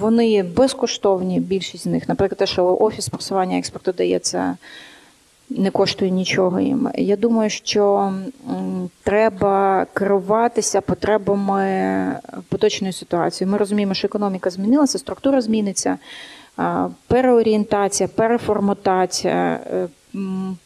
[0.00, 2.08] Вони безкоштовні, більшість з них.
[2.08, 4.56] Наприклад, те, що офіс просування експорту дається
[5.50, 6.90] не коштує нічого їм.
[6.94, 8.12] Я думаю, що
[9.02, 13.48] треба керуватися потребами поточної ситуації.
[13.48, 15.98] Ми розуміємо, що економіка змінилася, структура зміниться,
[17.06, 19.88] переорієнтація, переформатація, е,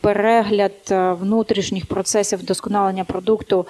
[0.01, 3.67] перегляд е, внутрішніх процесів вдосконалення продукту.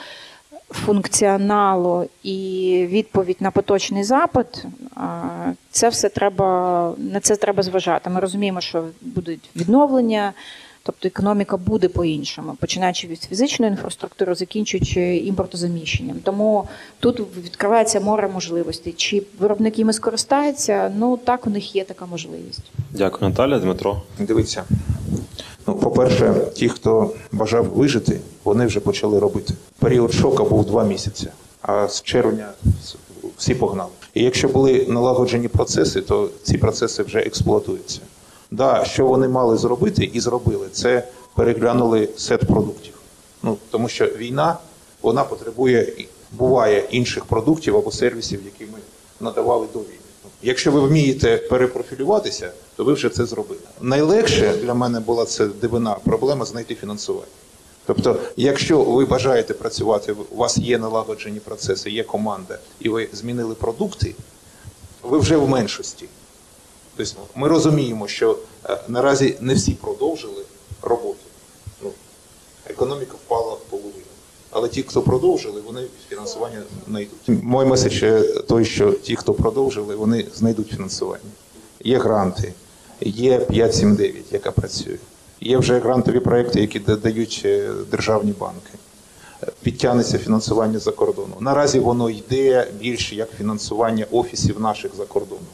[0.73, 4.65] Функціоналу і відповідь на поточний запит,
[5.71, 8.11] це все треба на це треба зважати.
[8.11, 10.33] Ми розуміємо, що будуть відновлення,
[10.83, 16.17] тобто економіка буде по-іншому, починаючи від фізичної інфраструктури, закінчуючи імпортозаміщенням.
[16.25, 16.69] Тому
[17.01, 18.93] тут відкривається море можливостей.
[18.93, 20.93] Чи виробники ми скористаються?
[20.97, 22.63] Ну так, у них є така можливість.
[22.91, 24.03] Дякую, Наталя, Дмитро.
[24.19, 24.65] Дивіться.
[25.67, 29.55] Ну, по-перше, ті, хто бажав вижити, вони вже почали робити.
[29.79, 31.29] Період шоку був два місяці,
[31.63, 32.49] а з червня
[33.37, 33.91] всі погнали.
[34.15, 38.01] І якщо були налагоджені процеси, то ці процеси вже експлуатуються.
[38.51, 42.95] Да, що вони мали зробити і зробили, це переглянули сет продуктів.
[43.43, 44.59] Ну, тому що війна
[45.03, 45.93] вона потребує,
[46.33, 48.79] буває інших продуктів або сервісів, які ми
[49.21, 49.95] надавали до війни.
[50.43, 53.61] Якщо ви вмієте перепрофілюватися, то ви вже це зробили.
[53.81, 57.27] Найлегше для мене була це дивина проблема знайти фінансування.
[57.87, 63.55] Тобто, якщо ви бажаєте працювати, у вас є налагоджені процеси, є команда, і ви змінили
[63.55, 64.15] продукти,
[65.03, 66.07] ви вже в меншості.
[67.05, 70.43] Тобто ми розуміємо, що е, наразі не всі продовжили
[70.83, 71.17] роботу.
[71.83, 71.91] Ну,
[72.67, 73.95] економіка впала в половину.
[74.51, 77.29] Але ті, хто продовжили, вони фінансування знайдуть.
[77.29, 81.31] Мой меседж е, той, що ті, хто продовжили, вони знайдуть фінансування.
[81.85, 82.53] Є гранти,
[83.01, 84.97] є 579, яка працює.
[85.41, 88.71] Є вже грантові проекти, які дають е, державні банки.
[89.63, 91.35] Підтягнеться фінансування за кордону.
[91.41, 95.45] Наразі воно йде більше як фінансування офісів наших за кордоном,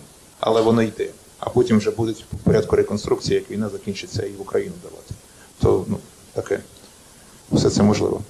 [0.41, 1.09] але воно йде.
[1.47, 5.15] А потім вже будуть в порядку реконструкції, як війна закінчиться і в Україну давати.
[5.63, 5.99] То ну
[6.33, 6.61] таке
[7.53, 8.21] все це можливо.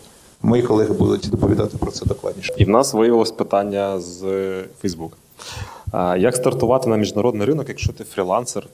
[0.42, 2.54] Мої колеги будуть доповідати про це докладніше.
[2.56, 4.20] І в нас виявилось питання з
[4.80, 5.12] Фейсбук.
[6.18, 8.66] Як стартувати на міжнародний ринок, якщо ти фрілансер,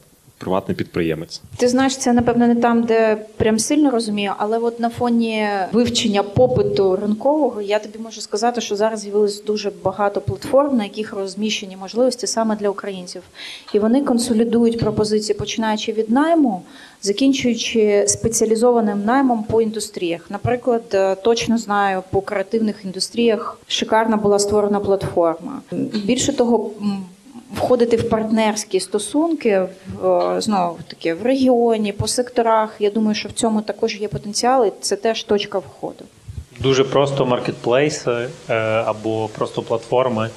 [0.43, 1.41] приватний підприємець?
[1.57, 6.23] Ти знаєш, це напевно не там, де прям сильно розумію, але от на фоні вивчення
[6.23, 11.77] попиту ринкового я тобі можу сказати, що зараз з'явилось дуже багато платформ, на яких розміщені
[11.77, 13.23] можливості саме для українців,
[13.75, 16.63] і вони консолідують пропозиції, починаючи від найму,
[17.03, 20.31] закінчуючи спеціалізованим наймом по індустріях.
[20.31, 25.63] Наприклад, е, точно знаю, по креативних індустріях шикарна була створена платформа.
[26.05, 26.71] Більше того.
[27.57, 32.77] Входити в партнерські стосунки в е, знову таки в регіоні, по секторах.
[32.79, 36.05] Я думаю, що в цьому також є потенціал, і це теж точка входу.
[36.61, 38.55] Дуже просто маркетплейси е,
[38.87, 40.31] або просто платформи.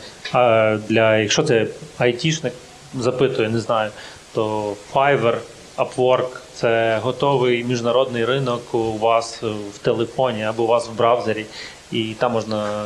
[0.88, 2.53] Для якщо це айтішник
[2.99, 3.91] запитує, не знаю,
[4.34, 5.38] то Fiverr,
[5.78, 9.43] Upwork– це готовий міжнародний ринок у вас
[9.74, 11.45] в телефоні або у вас в браузері,
[11.91, 12.86] і там можна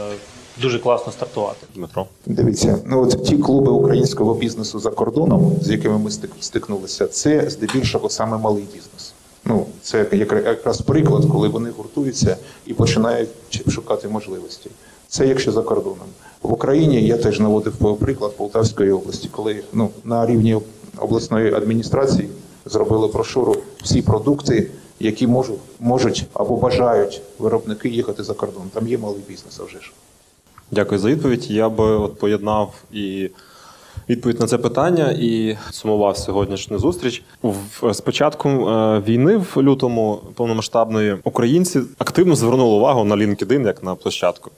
[0.61, 1.67] дуже класно стартувати.
[1.75, 2.05] Дмитро.
[2.25, 7.49] Дивіться, ну от ті клуби українського бізнесу за кордоном, з якими ми стик- стикнулися, це
[7.49, 9.13] здебільшого саме малий бізнес.
[9.45, 13.29] Ну, це як- якраз приклад, коли вони гуртуються і починають
[13.69, 14.69] шукати можливості.
[15.07, 16.07] Це якщо за кордоном.
[16.41, 20.57] В Україні я теж наводив приклад Полтавської області, коли ну, на рівні
[20.97, 22.29] обласної адміністрації
[22.65, 28.63] зробили брошуру всі продукти, які можуть, можуть або бажають виробники їхати за кордон.
[28.73, 29.91] Там є малий бізнес, а вже ж.
[30.71, 31.51] Дякую за відповідь.
[31.51, 33.29] Я би от поєднав і
[34.09, 37.23] відповідь на це питання і сумував сьогоднішню зустріч.
[37.91, 43.95] З початком е, війни в лютому повномасштабної українці активно звернули увагу на LinkedIn як на
[43.95, 44.51] площадку.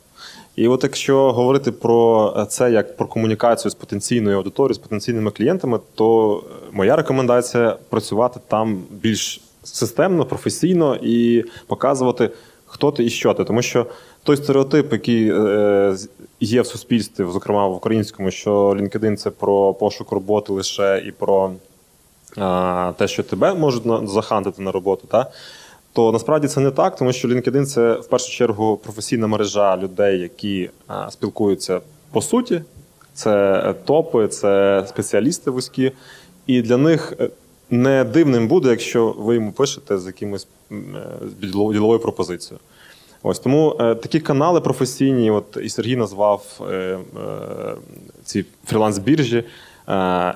[0.56, 5.80] І от якщо говорити про це як про комунікацію з потенційною аудиторією, з потенційними клієнтами,
[5.96, 12.30] то е, моя рекомендація працювати там більш системно, професійно і показувати,
[12.66, 13.44] хто ти і що ти.
[13.44, 13.86] Тому що
[14.24, 15.96] той стереотип, який е,
[16.40, 21.52] є в суспільстві, зокрема в українському, що LinkedIn– це про пошук роботи лише і про
[22.98, 25.32] те, що тебе можуть на- захантити на роботу, та?
[25.94, 30.20] то насправді це не так, тому що LinkedIn– це в першу чергу професійна мережа людей,
[30.20, 30.70] які
[31.10, 32.62] спілкуються по суті.
[33.14, 35.92] Це е, топи, це спеціалісти вузькі.
[36.48, 37.30] І для них е,
[37.70, 40.48] не дивним буде, якщо ви йому пишете з якимось
[41.42, 42.60] діловою пропозицією.
[43.24, 46.98] Ось тому е, такі канали професійні, от і Сергій назвав е, е,
[48.24, 49.44] ці фріланс-біржі.
[49.88, 49.94] Е,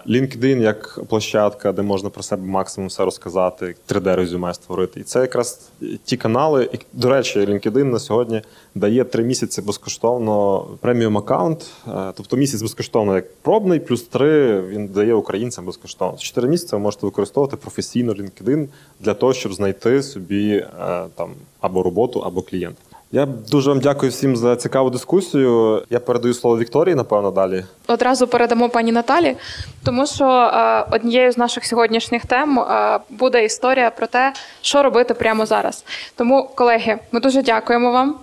[0.07, 4.99] LinkedIn як площадка, де можна про себе максимум все розказати, 3D-резюме створити.
[4.99, 5.69] І це якраз
[6.03, 6.69] ті канали.
[6.73, 8.41] І, до речі, LinkedIn на сьогодні
[8.75, 11.65] дає три місяці безкоштовно преміум аккаунт.
[11.87, 16.17] Е, тобто місяць безкоштовно як пробний, плюс три він дає українцям безкоштовно.
[16.17, 18.67] Чотири місяці ви можете використовувати професійно LinkedIn
[18.99, 20.67] для того, щоб знайти собі е,
[21.15, 21.29] там
[21.61, 22.94] або роботу, або клієнта.
[23.15, 25.83] Я дуже вам дякую всім за цікаву дискусію.
[25.89, 27.65] Я передаю слово Вікторії, напевно, далі.
[27.87, 29.37] Одразу передамо пані Наталі,
[29.85, 35.13] тому що е, однією з наших сьогоднішніх тем е, буде історія про те, що робити
[35.13, 35.85] прямо зараз.
[36.15, 38.15] Тому, колеги, ми дуже дякуємо вам.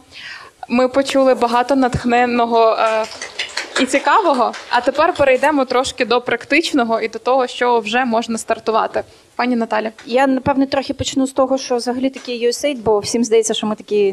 [0.69, 3.05] Ми почули багато натхненного е,
[3.81, 4.53] і цікавого.
[4.71, 9.05] А тепер перейдемо трошки до практичного і до того, що вже можна стартувати.
[9.37, 9.91] Пані Наталі.
[10.07, 13.75] Я напевне трохи почну з того, що взагалі такий USAID, бо всім здається, що ми
[13.75, 14.13] такий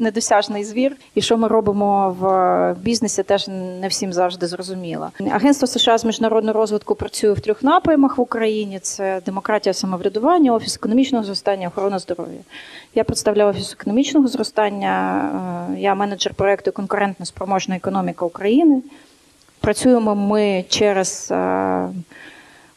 [0.00, 3.48] недосяжний звір, і що ми робимо в бізнесі, теж
[3.80, 5.10] не всім завжди зрозуміло.
[5.30, 10.76] Агентство США з міжнародного розвитку працює в трьох напрямах в Україні: це демократія, самоврядування, офіс
[10.76, 12.40] економічного зростання, охорона здоров'я.
[12.94, 15.22] Я представляю офіс економічного зростання.
[15.76, 18.82] е, Я менеджер проекту Конкурентна спроможна економіка України.
[19.60, 21.32] Працюємо ми через.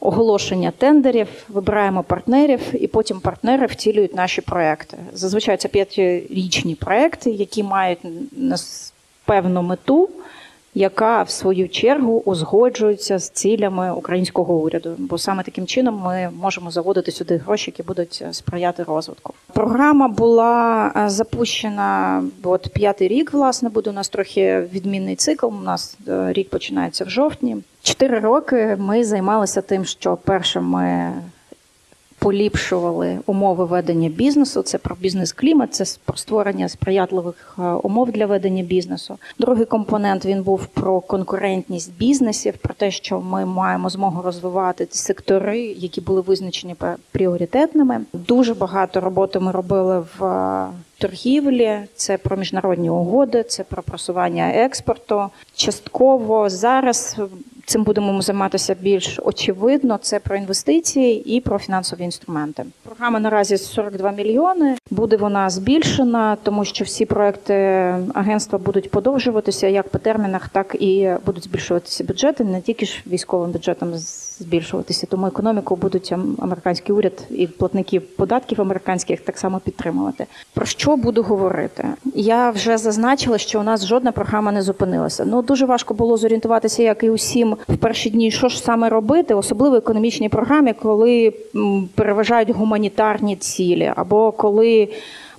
[0.02, 4.98] Оголошення тендерів, вибираємо партнерів, і потім партнери втілюють наші проекти.
[5.14, 8.00] Зазвичай це п'ятирічні проекти, які мають
[9.26, 10.10] певну мету,
[10.76, 14.96] яка в свою чергу узгоджується з цілями українського уряду.
[14.98, 19.34] Бо саме таким чином ми можемо заводити сюди гроші, які будуть е, сприяти розвитку.
[19.54, 23.34] Програма була е, запущена от п'ятий рік.
[23.34, 25.46] Власне буде у нас трохи відмінний цикл.
[25.46, 27.58] У нас е, рік починається в жовтні.
[27.84, 31.14] Чотири роки ми займалися тим, що перше ми
[32.22, 34.62] поліпшували умови ведення бізнесу.
[34.62, 39.18] Це про бізнес-клімат, це про створення сприятливих е, умов для ведення бізнесу.
[39.40, 44.98] Другий компонент він був про конкурентність бізнесів, про те, що ми маємо змогу розвивати ті
[44.98, 46.76] сектори, які були визначені
[47.12, 48.02] пріоритетними.
[48.14, 50.68] Дуже багато роботи ми робили в е,
[51.02, 55.30] торгівлі, це про міжнародні угоди, це про просування експорту.
[55.56, 57.18] Частково зараз
[57.66, 60.00] цим будемо займатися більш очевидно.
[60.02, 62.66] Це про інвестиції і про фінансові інструменти.
[62.84, 64.78] Програма наразі 42 мільйони.
[64.90, 67.54] Буде вона збільшена, тому що всі проекти
[68.14, 73.52] агентства будуть подовжуватися як по термінах, так і будуть збільшуватися бюджети, не тільки ж військовим
[73.52, 73.94] бюджетом
[74.42, 75.08] збільшуватися.
[75.10, 80.26] Тому економіку будуть американський уряд і платники податків американських так само підтримувати.
[80.54, 81.88] Про що буду говорити?
[82.16, 85.26] Я вже зазначила, що у нас жодна програма не зупинилася.
[85.26, 89.34] Ну дуже важко було зорієнтуватися, як і усім в перші дні, що ж саме робити,
[89.34, 91.34] особливо в економічній програмі, коли
[91.96, 94.90] переважають гуманітарні цілі, або коли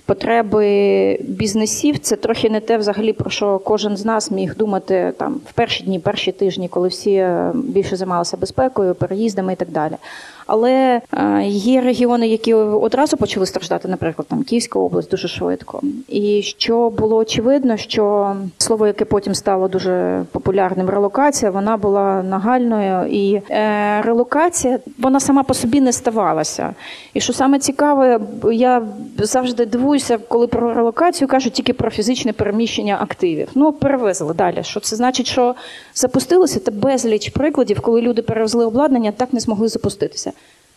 [0.05, 5.41] потреби бізнесів це трохи не те, взагалі про що кожен з нас міг думати там
[5.49, 9.93] в перші дні, перші тижні, коли всі е, більше займалися безпекою, переїздами і так далі.
[10.53, 15.81] Але е, є регіони, які одразу почали страждати, наприклад, там Київська область дуже швидко.
[16.07, 23.07] І що було очевидно, що слово, яке потім стало дуже популярним, релокація, вона була нагальною,
[23.07, 26.73] і е, релокація вона сама по собі не ставалася.
[27.13, 28.19] І що саме цікаве,
[28.51, 28.81] я
[29.17, 33.47] завжди дивуюся, коли про релокацію кажуть тільки про фізичне переміщення активів.
[33.55, 34.59] Ну перевезли далі.
[34.61, 35.55] Що це значить, що
[35.93, 40.31] запустилося та безліч прикладів, коли люди перевезли обладнання, так не змогли запуститися.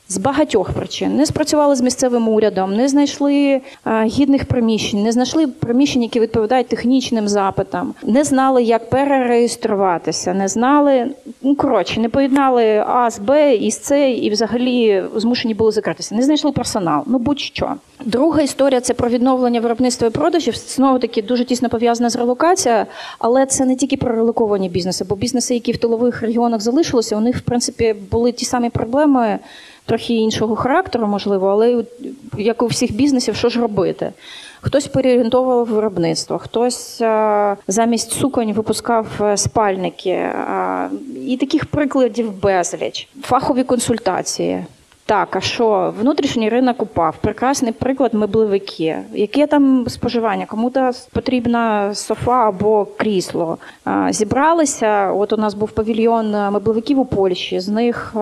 [0.09, 5.46] З багатьох причин не спрацювали з місцевим урядом, не знайшли а, гідних приміщень, не знайшли
[5.46, 11.11] приміщень, які відповідають технічним запитам, не знали, як перереєструватися, не знали.
[11.42, 16.14] Ну коротше, не поєднали А з Б і з С, і взагалі змушені були закритися.
[16.14, 17.02] Не знайшли персонал.
[17.07, 17.74] Ну будь-що.
[18.07, 20.57] Друга історія це про відновлення виробництва і продажів.
[20.57, 22.86] Знову таки дуже тісно пов'язана з релокацією,
[23.18, 27.20] але це не тільки про релоковані бізнеси, бо бізнеси, які в тилових регіонах залишилися, у
[27.20, 29.38] них в принципі були ті самі проблеми
[29.86, 31.84] трохи іншого характеру, можливо, але
[32.38, 34.12] як у всіх бізнесів, що ж робити?
[34.61, 40.12] Хтось переорієнтовував виробництво, хтось а, замість суконь випускав е, спальники.
[40.48, 40.88] А,
[41.26, 43.09] і таких прикладів безліч.
[43.22, 44.64] Фахові консультації.
[45.07, 45.94] Так, а що?
[46.00, 47.16] Внутрішній ринок упав.
[47.20, 48.98] Прекрасний приклад меблевики.
[49.12, 50.46] Яке там споживання?
[50.46, 53.59] Кому-то потрібна софа або крісло.
[54.11, 55.12] Зібралися.
[55.12, 57.61] От у нас був павільйон меблевиків у Польщі.
[57.61, 58.12] З них,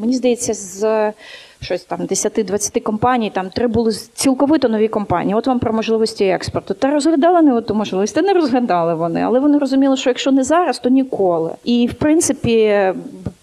[0.00, 1.12] мені здається, з
[1.60, 5.34] щось там 10-20 компаній, там три були цілковито нові компанії.
[5.34, 6.74] От вам про можливості експорту.
[6.74, 10.44] Та розглядали вони ту можливість, та не розглядали вони, але вони розуміли, що якщо не
[10.44, 11.50] зараз, то ніколи.
[11.64, 12.92] І в принципі.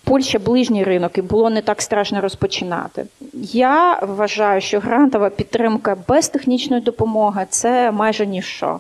[0.10, 3.06] Польща ближній ринок, і було не так страшно розпочинати.
[3.54, 8.80] Я вважаю, що грантова підтримка без технічної допомоги це майже ніщо.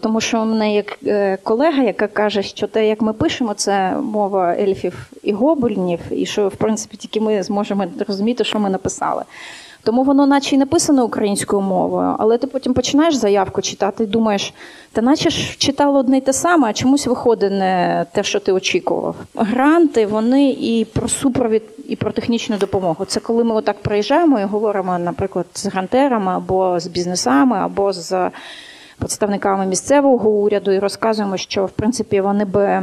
[0.00, 3.90] Тому що у мене є е, колега, яка каже, що те, як ми пишемо, це
[3.90, 9.22] мова ельфів і гобельнів, і що, в принципі, тільки ми зможемо розуміти, що ми написали.
[9.86, 14.54] Тому воно, наче й написано українською мовою, але ти потім починаєш заявку читати і думаєш,
[14.92, 18.52] та наче ж читало одне й те саме, а чомусь виходить не те, що ти
[18.52, 19.16] очікував.
[19.34, 23.04] Гранти вони і про супровід, і про технічну допомогу.
[23.04, 28.30] Це коли ми отак приїжджаємо і говоримо, наприклад, з грантерами або з бізнесами, або з
[28.98, 32.82] представниками місцевого уряду і розказуємо, що в принципі вони б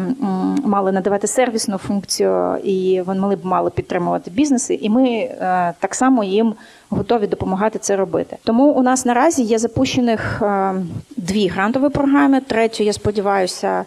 [0.66, 6.24] мали надавати сервісну функцію, і вони б мали підтримувати бізнеси, і ми е, так само
[6.24, 6.54] їм
[6.90, 8.38] готові допомагати це робити.
[8.44, 10.74] Тому у нас наразі є запущених е,
[11.18, 12.42] дві грантові програми.
[12.42, 13.86] Третю, я сподіваюся.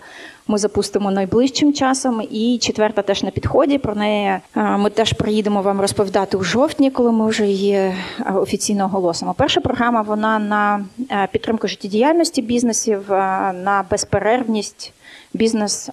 [0.48, 3.78] Ми запустимо найближчим часом, і четверта теж на підході.
[3.78, 7.94] Про неї е, ми теж приїдемо вам розповідати у жовтні, коли ми вже її е,
[8.34, 9.34] офіційно оголосимо.
[9.34, 10.84] Перша програма вона на
[11.32, 14.92] підтримку життєдіяльності бізнесів, на безперервність
[15.34, 15.90] бізнес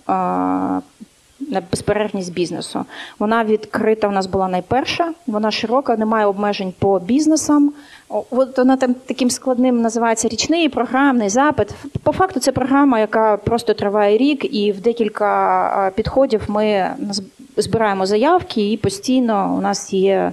[1.49, 2.85] на безперервність бізнесу.
[3.19, 4.07] Вона відкрита.
[4.07, 5.13] У нас була найперша.
[5.27, 7.73] Вона широка, немає обмежень по бізнесам.
[8.09, 11.69] От вона там таким складним називається річний програмний запит.
[12.03, 16.91] По факту, це програма, яка просто триває рік, і в декілька підходів ми
[17.57, 20.31] збираємо заявки, і постійно у нас є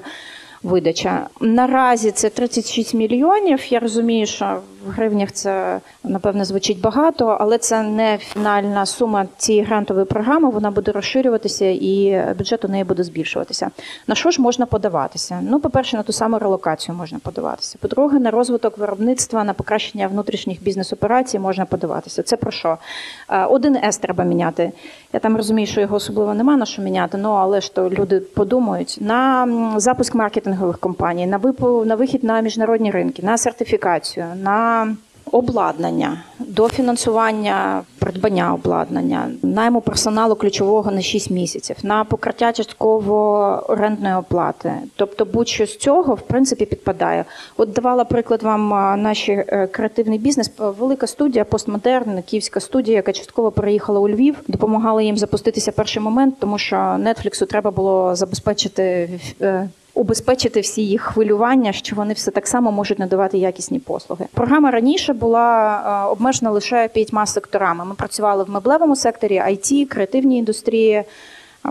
[0.63, 1.27] видача.
[1.41, 3.73] Наразі це 36 мільйонів.
[3.73, 9.65] Я розумію, що в гривнях це напевне звучить багато, але це не фінальна сума цієї
[9.65, 10.51] грантової програми.
[10.51, 13.71] Вона буде розширюватися і бюджет у неї буде збільшуватися.
[14.07, 15.41] На що ж можна подаватися?
[15.43, 17.79] Ну, по-перше, на ту саму релокацію можна подаватися.
[17.81, 22.23] По-друге, на розвиток виробництва, на покращення внутрішніх бізнес-операцій можна подаватися.
[22.23, 22.79] Це про що?
[23.29, 24.73] Е, один С треба міняти.
[25.13, 28.21] Я там розумію, що його особливо нема на що міняти, ну але ж то люди
[28.21, 31.27] подумають на запуск маркетингових компаній,
[31.85, 34.27] на вихід на міжнародні ринки, на сертифікацію.
[34.43, 34.70] на
[35.33, 43.15] обладнання, до фінансування придбання обладнання, найму персоналу ключового на 6 місяців, на покриття частково
[43.69, 44.73] орендної оплати.
[44.97, 47.25] Тобто, будь-що з цього в принципі підпадає.
[47.57, 48.69] От давала приклад вам
[49.03, 50.51] наш е, креативний бізнес.
[50.59, 56.35] Велика студія, постмодерн, київська студія, яка частково переїхала у Львів, допомагала їм запуститися перший момент,
[56.39, 59.11] тому що Нетфліксу треба було забезпечити
[59.41, 64.27] е, убезпечити всі їх хвилювання, що вони все так само можуть надавати якісні послуги.
[64.35, 67.85] Програма раніше була е, обмежена лише п'ятьма секторами.
[67.85, 70.93] Ми працювали в меблевому секторі, IT, креативній індустрії.
[70.93, 71.05] Е,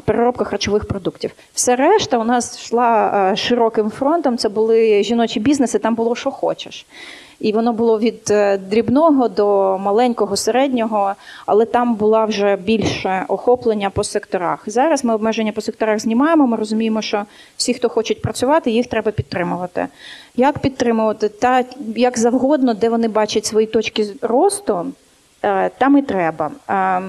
[0.06, 1.32] переробка харчових продуктів.
[1.54, 4.38] Все решта у нас йшла е, широким фронтом.
[4.38, 6.86] Це були жіночі бізнеси, там було що хочеш
[7.40, 11.14] і воно було від е, дрібного до маленького, середнього,
[11.46, 14.64] але там була вже більше охоплення по секторах.
[14.66, 16.48] Зараз ми обмеження по секторах знімаємо.
[16.48, 17.26] Ми розуміємо, що
[17.58, 19.88] всі, хто хочуть працювати, їх треба підтримувати.
[20.36, 21.30] Як підтримувати?
[21.30, 21.64] Та
[21.96, 24.86] як завгодно, де вони бачать свої точки росту.
[25.44, 26.52] Е, там і треба.
[26.70, 27.02] Е,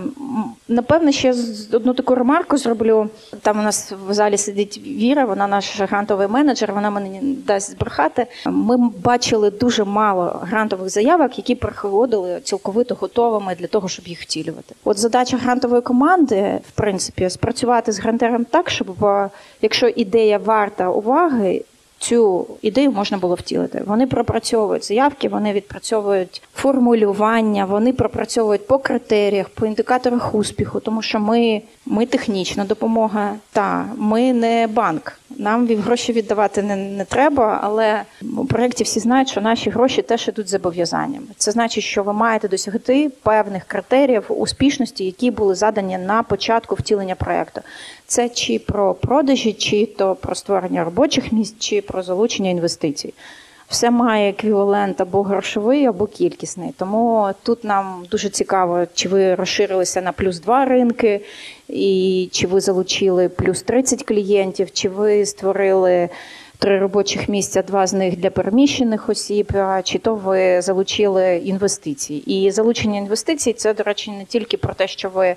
[0.69, 1.35] напевно, ще
[1.73, 3.09] одну таку ремарку зроблю.
[3.43, 8.27] Там у нас в залі сидить Віра, вона наш грантовий менеджер, вона мені дасть збрехати.
[8.47, 14.75] Ми бачили дуже мало грантових заявок, які приходили цілковито готовими для того, щоб їх втілювати.
[14.85, 19.31] От задача грантової команди, в принципі, спрацювати з грантером так, щоб е,
[19.63, 21.65] якщо ідея варта уваги,
[22.01, 23.83] цю ідею можна було втілити.
[23.87, 31.21] Вони пропрацьовують заявки, вони відпрацьовують формулювання, вони пропрацьовують по критеріях, по індикаторах успіху, тому що
[31.21, 35.13] ми ми технічна допомога, та ми не банк.
[35.37, 38.03] Нам гроші віддавати не, не треба, але
[38.37, 41.27] у проєкті всі знають, що наші гроші теж ідуть зобов'язаннями.
[41.37, 47.15] Це значить, що ви маєте досягти певних критеріїв успішності, які були задані на початку втілення
[47.15, 47.61] проєкту.
[48.11, 53.15] Це чи про продажі, чи то про створення робочих місць, чи про залучення інвестицій.
[53.69, 56.71] Все має еквівалент або грошовий, або кількісний.
[56.79, 61.21] Тому тут нам дуже цікаво, чи ви розширилися на плюс два ринки,
[61.69, 66.09] і чи ви залучили плюс 30 клієнтів, чи ви створили
[66.59, 69.53] три робочих місця, два з них для переміщених осіб,
[69.85, 72.45] чи то ви залучили інвестиції.
[72.45, 75.37] І залучення інвестицій це, до речі, не тільки про те, що ви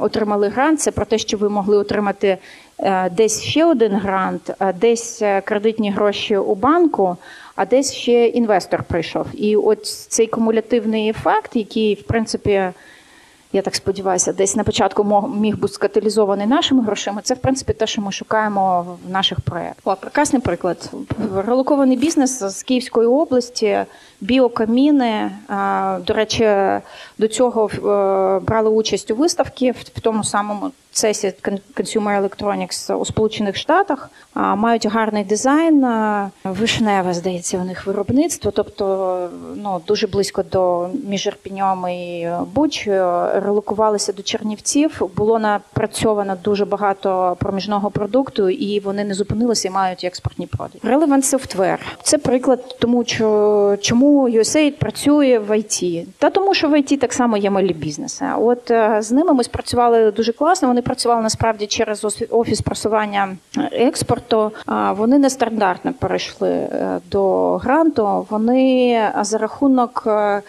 [0.00, 2.38] отримали грант, це про те, що ви могли отримати
[2.78, 7.16] е, десь ще один грант, десь е, кредитні гроші у банку.
[7.56, 9.26] А десь ще інвестор прийшов.
[9.34, 12.62] І от цей кумулятивний ефект, який, в принципі,
[13.52, 17.20] я так сподіваюся, десь на початку міг бути скаталізований нашими грошима.
[17.22, 19.96] Це в принципі те, що ми шукаємо в наших проєктах.
[19.96, 20.90] Прекрасний приклад.
[21.36, 23.84] Релокований бізнес з Київської області,
[24.20, 25.30] біокаміни.
[26.06, 26.56] До речі,
[27.18, 27.78] до цього е,
[28.40, 31.32] брали участь у виставці в тому самому процесі
[31.74, 35.86] Consumer Electronics у Сполучених Штатах, мають гарний дизайн,
[36.44, 44.12] вишневе, здається, у них виробництво, тобто ну, дуже близько до між Ірпіньом і Бучою, релокувалися
[44.12, 45.02] до Чернівців.
[45.16, 50.80] Було напрацьовано дуже багато проміжного продукту, і вони не зупинилися і мають експортні продажі.
[50.84, 56.04] Relevant Software– це приклад тому, що чому USAID працює в IT.
[56.18, 58.24] Та тому, що в IT так само є малі бізнеси.
[58.38, 60.68] От е, з ними ми спрацювали дуже класно.
[60.68, 63.36] Вони працювали насправді через офіс просування
[63.72, 64.52] експорту.
[64.90, 68.26] Вони нестандартно перейшли е, до гранту.
[68.30, 70.02] Вони за рахунок.
[70.06, 70.42] Е,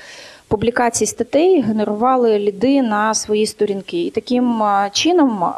[0.47, 5.53] публікацій статей генерували ліди на свої сторінки, і таким чином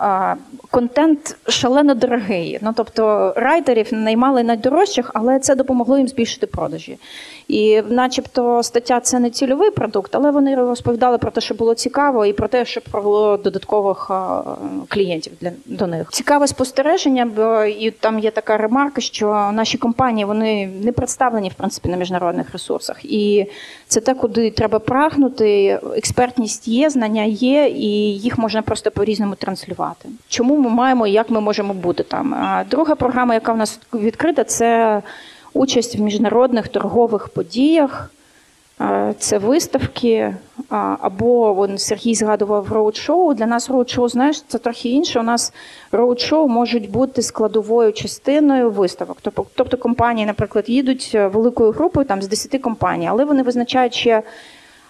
[0.72, 2.60] контент шалено дорогий.
[2.62, 6.98] Ну тобто райтерів наймали найдорожчих, але це допомогло їм збільшити продажі.
[7.50, 12.26] І, начебто, стаття це не цільовий продукт, але вони розповідали про те, що було цікаво,
[12.26, 14.12] і про те, що провело додаткових
[14.88, 16.10] клієнтів для до них.
[16.12, 21.54] Цікаве спостереження, бо і там є така ремарка, що наші компанії вони не представлені в
[21.54, 23.46] принципі на міжнародних ресурсах, і
[23.88, 25.80] це те, куди треба прагнути.
[25.96, 30.10] Експертність є, знання є, і їх можна просто по різному транслювати.
[30.28, 32.36] Чому ми маємо і як ми можемо бути там?
[32.72, 35.02] Друга програма, яка в нас відкрита, це
[35.54, 38.12] участь в міжнародних торгових подіях.
[39.20, 40.36] Це виставки,
[41.00, 43.34] або вон Сергій згадував роуд-шоу.
[43.34, 45.20] Для нас роуд-шоу, знаєш, це трохи інше.
[45.20, 45.54] У нас
[45.92, 49.18] роуд-шоу можуть бути складовою частиною виставок.
[49.22, 54.24] Тобто, тобто компанії, наприклад, їдуть великою групою там з 10 компаній, але вони визначають ще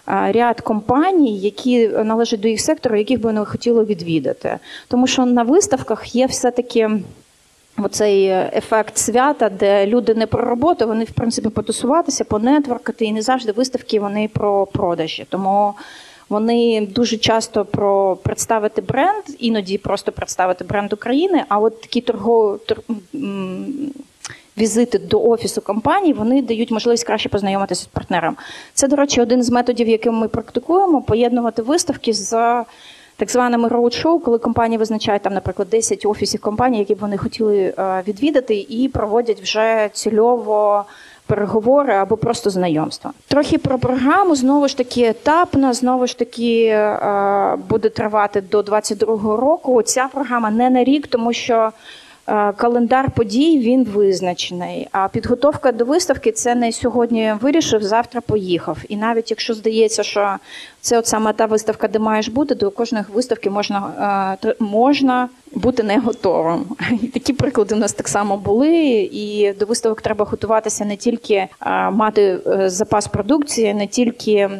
[0.06, 4.58] ряд компаній, які належать до їх сектору, яких би вони хотіли відвідати.
[4.88, 6.90] Тому що на виставках є все-таки.
[7.84, 13.22] Оцей ефект свята, де люди не про роботу, вони в принципі потусуватися, понетворкати, і не
[13.22, 15.26] завжди виставки вони про продажі.
[15.28, 15.74] Тому
[16.28, 21.44] вони дуже часто про представити бренд, іноді просто представити бренд України.
[21.48, 22.58] А от такі торгові
[24.58, 28.36] візити до офісу компанії, вони дають можливість краще познайомитися з партнером.
[28.74, 32.64] Це, до речі, один з методів, яким ми практикуємо, поєднувати виставки з
[33.20, 37.74] так званими роуд-шоу, коли компанії визначають там, наприклад, 10 офісів компанії, які б вони хотіли
[37.78, 40.84] е, відвідати, і проводять вже цільово.
[41.26, 43.12] Переговори або просто знайомства.
[43.28, 49.36] Трохи про програму знову ж таки етапна, знову ж таки е, буде тривати до 22-го
[49.36, 49.82] року.
[49.82, 51.70] Ця програма не на рік, тому що
[52.56, 54.88] календар подій він визначений.
[54.92, 58.78] А підготовка до виставки це не сьогодні вирішив, завтра поїхав.
[58.88, 60.36] І навіть якщо здається, що
[60.80, 65.82] це от саме та виставка, де маєш бути, до кожної виставки можна е, можна бути
[65.82, 66.64] не готовим.
[67.02, 68.76] І такі приклади у нас так само були.
[69.12, 71.48] І до виставок треба готуватися не тільки е,
[71.90, 74.50] мати запас продукції, не тільки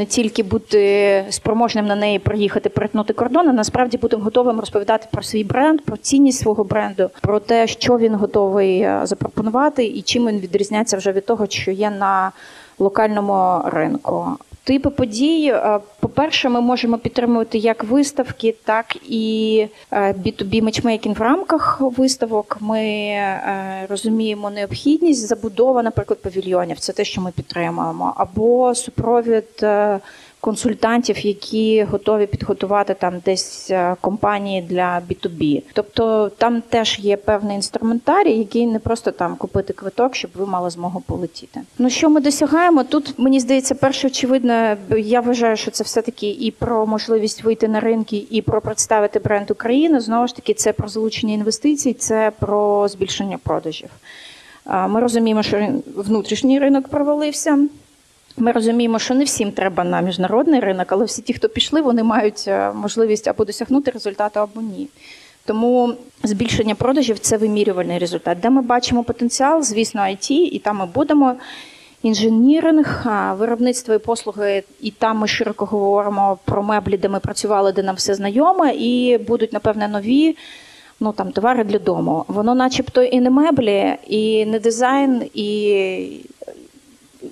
[0.00, 5.22] не тільки бути спроможним на неї приїхати, перетнути кордон, а насправді бути готовим розповідати про
[5.22, 10.26] свій бренд, про цінність свого бренду, про те, що він готовий е, запропонувати, і чим
[10.26, 12.32] він відрізняється вже від того, що є на
[12.78, 14.26] локальному ринку.
[14.64, 21.22] Типи подій, е, по-перше, ми можемо підтримувати як виставки, так і B2B е, матчмейкінг в
[21.22, 22.56] рамках виставок.
[22.60, 26.78] Ми е, розуміємо необхідність забудова, наприклад, павільйонів.
[26.78, 29.66] Це те, що ми підтримуємо, або супровід
[30.40, 35.62] консультантів, які готові підготувати там десь е, компанії для B2B.
[35.72, 40.70] Тобто там теж є певний інструментарій, який не просто там купити квиток, щоб ви мали
[40.70, 41.60] змогу полетіти.
[41.78, 42.84] Ну що ми досягаємо?
[42.84, 47.68] Тут мені здається, перше очевидно, я вважаю, що це все таки і про можливість вийти
[47.68, 50.00] на ринки, і про представити бренд України.
[50.00, 53.88] Знову ж таки, це про залучення інвестицій, це про збільшення продажів.
[54.88, 57.58] Ми розуміємо, що внутрішній ринок провалився.
[58.40, 62.02] Ми розуміємо, що не всім треба на міжнародний ринок, але всі ті, хто пішли, вони
[62.02, 64.88] мають е, можливість або досягнути результату, або ні.
[65.44, 68.40] Тому збільшення продажів це вимірювальний результат.
[68.40, 71.34] Де ми бачимо потенціал, звісно, IT, і там ми будемо.
[72.02, 73.06] Інженіринг,
[73.38, 77.94] виробництво і послуги, і там ми широко говоримо про меблі, де ми працювали, де нам
[77.94, 80.36] все знайоме, і будуть, напевне, нові
[81.00, 82.24] ну там товари для дому.
[82.28, 86.20] Воно, начебто, і не меблі, і не дизайн, і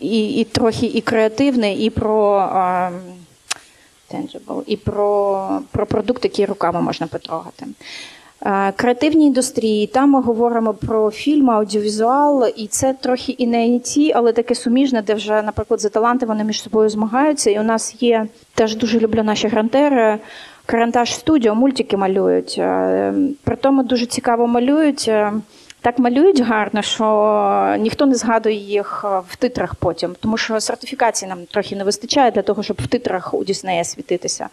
[0.01, 2.91] і і трохи і креативне, і про а,
[4.15, 7.67] tangible, і про про продукт, який руками можна потрогати.
[8.77, 14.33] Креативні індустрії, там ми говоримо про фільм, аудіовізуал, і це трохи і не IT, але
[14.33, 17.51] таке суміжне, де вже, наприклад, за таланти вони між собою змагаються.
[17.51, 20.19] І у нас є теж дуже люблю наші грантери.
[20.67, 22.55] Карантаж студіо, мультики малюють.
[23.45, 25.11] При тому дуже цікаво малюють.
[25.81, 31.29] Так малюють гарно, що ніхто не згадує їх е, в титрах потім, тому що сертифікації
[31.29, 34.49] нам трохи не вистачає для того, щоб в титрах у Діснея світитися.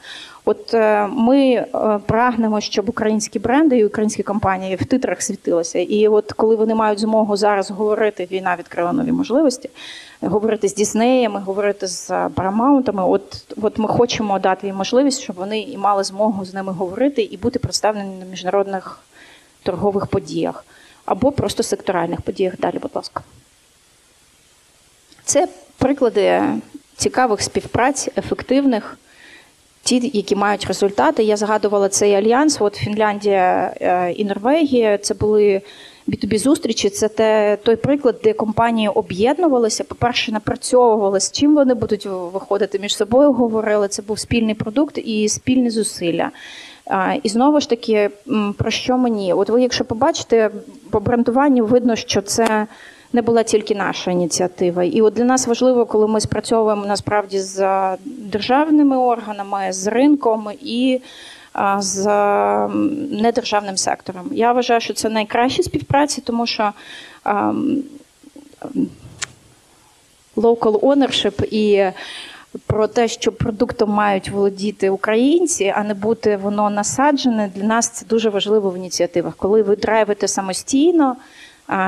[0.46, 1.66] От е, ми е,
[2.06, 5.80] прагнемо, щоб українські бренди і українські компанії в титрах світилися.
[5.80, 9.70] І от коли вони мають змогу зараз говорити, війна відкрила нові можливості,
[10.22, 13.04] говорити з Діснеями, говорити з Парамаунтами.
[13.06, 17.22] От от ми хочемо дати їм можливість, щоб вони і мали змогу з ними говорити
[17.22, 19.00] і бути представлені на міжнародних
[19.64, 20.66] торгових подіях
[21.06, 22.54] або просто секторальних подіях.
[22.60, 23.22] Далі, будь ласка.
[25.24, 25.48] Це
[25.78, 26.42] приклади
[26.96, 28.98] цікавих співпраць, ефективних,
[29.84, 31.24] ті, які мають результати.
[31.24, 32.58] Я згадувала цей альянс.
[32.60, 35.62] От Фінляндія е, і Норвегія це були
[36.08, 36.90] B2B зустрічі.
[36.90, 39.84] Це те, той приклад, де компанії об'єднувалися.
[39.84, 43.32] По-перше, напрацьовували, з чим вони будуть виходити між собою.
[43.34, 46.32] Говорили, це був спільний продукт і спільні зусилля.
[47.24, 48.10] І знову ж таки,
[48.58, 49.34] про що мені?
[49.34, 50.50] От ви, якщо побачите,
[50.96, 52.68] по брендуванню видно, що це
[53.14, 54.84] не була тільки наша ініціатива.
[54.84, 57.68] І от для нас важливо, коли ми спрацьовуємо насправді з
[58.06, 61.02] державними органами, з ринком і
[61.78, 62.08] з
[63.12, 64.30] недержавним сектором.
[64.32, 66.72] Я вважаю, що це найкращі співпраці, тому що
[70.36, 71.92] local ownership і
[72.68, 77.52] про те, що продуктом мають володіти українці, а не бути воно насаджене.
[77.56, 81.16] Для нас це дуже важливо в ініціативах, коли ви драйвите самостійно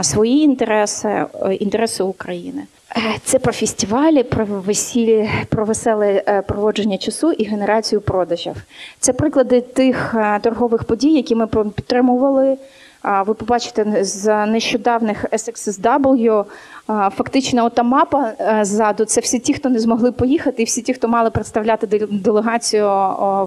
[0.01, 2.63] свої інтереси, е, інтереси України.
[2.97, 8.55] Е, це про фестивалі, про весілі, про веселе е, проводження часу і генерацію продажів.
[8.99, 12.57] Це приклади тих торгових подій, які ми підтримували.
[13.25, 16.45] Ви побачите з нещодавних SXSW,
[16.87, 19.05] фактично ота мапа е, ззаду.
[19.05, 22.85] Це всі ті, хто не змогли поїхати, і всі ті, хто мали представляти делегацію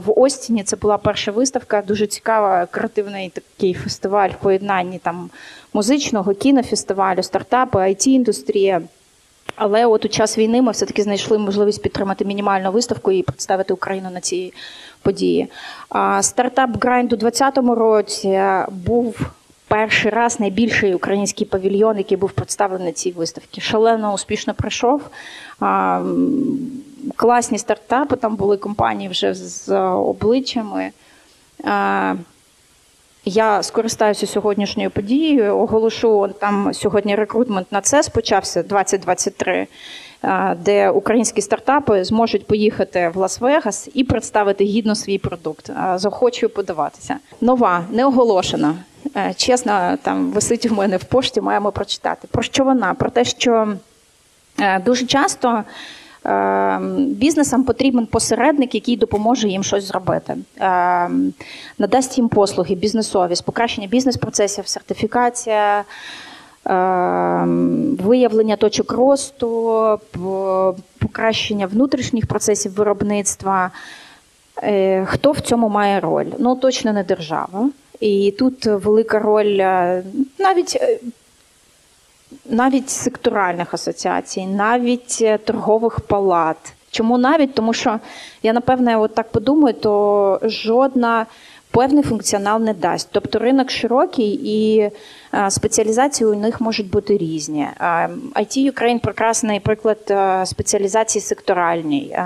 [0.06, 0.62] в Остіні.
[0.62, 5.30] Це була перша виставка, дуже цікава, креативний такий фестиваль в поєднанні там
[5.72, 8.82] музичного, кінофестивалю, стартапи, it індустрія
[9.56, 14.10] Але от у час війни ми все-таки знайшли можливість підтримати мінімальну виставку і представити Україну
[14.10, 14.52] на цій
[15.02, 15.48] події.
[16.20, 19.30] Стартап Grind у 2020 році був
[19.70, 23.60] перший раз найбільший український павільйон, який був представлений на цій виставці.
[23.60, 25.02] Шалено успішно пройшов.
[27.16, 30.90] Класні стартапи, там були компанії вже з обличчями.
[33.24, 35.58] Я скористаюся сьогоднішньою подією.
[35.58, 39.66] Оголошу там сьогодні рекрутмент на це почався 2023,
[40.64, 45.70] де українські стартапи зможуть поїхати в Лас-Вегас і представити гідно свій продукт.
[45.94, 47.16] Захочу подаватися.
[47.40, 48.74] Нова, не оголошена.
[49.16, 52.28] Е, чесно, там висить у мене в пошті, маємо прочитати.
[52.30, 52.94] Про що вона?
[52.94, 53.74] Про те, що
[54.60, 55.62] е, дуже часто
[56.26, 60.36] е, бізнесам потрібен посередник, який допоможе їм щось зробити,
[61.78, 65.84] надасть їм послуги, бізнесовість, покращення бізнес-процесів, сертифікація.
[68.04, 69.98] Виявлення точок росту,
[70.98, 73.70] покращення внутрішніх процесів виробництва.
[75.04, 76.26] Хто в цьому має роль?
[76.38, 77.70] Ну точно не держава.
[78.00, 80.02] І тут велика роль е,
[80.38, 80.98] навіть е,
[82.46, 86.72] навіть секторальних асоціацій, навіть е, торгових палат.
[86.90, 87.54] Чому навіть?
[87.54, 87.98] Тому що
[88.42, 91.26] я напевне от так подумаю, то жодна
[91.70, 93.08] певний функціонал не дасть.
[93.12, 94.90] Тобто ринок широкий і
[95.48, 97.68] спеціалізації у них можуть бути різні.
[98.34, 99.98] IT Ukraine– прекрасний приклад
[100.48, 102.16] спеціалізації секторальній.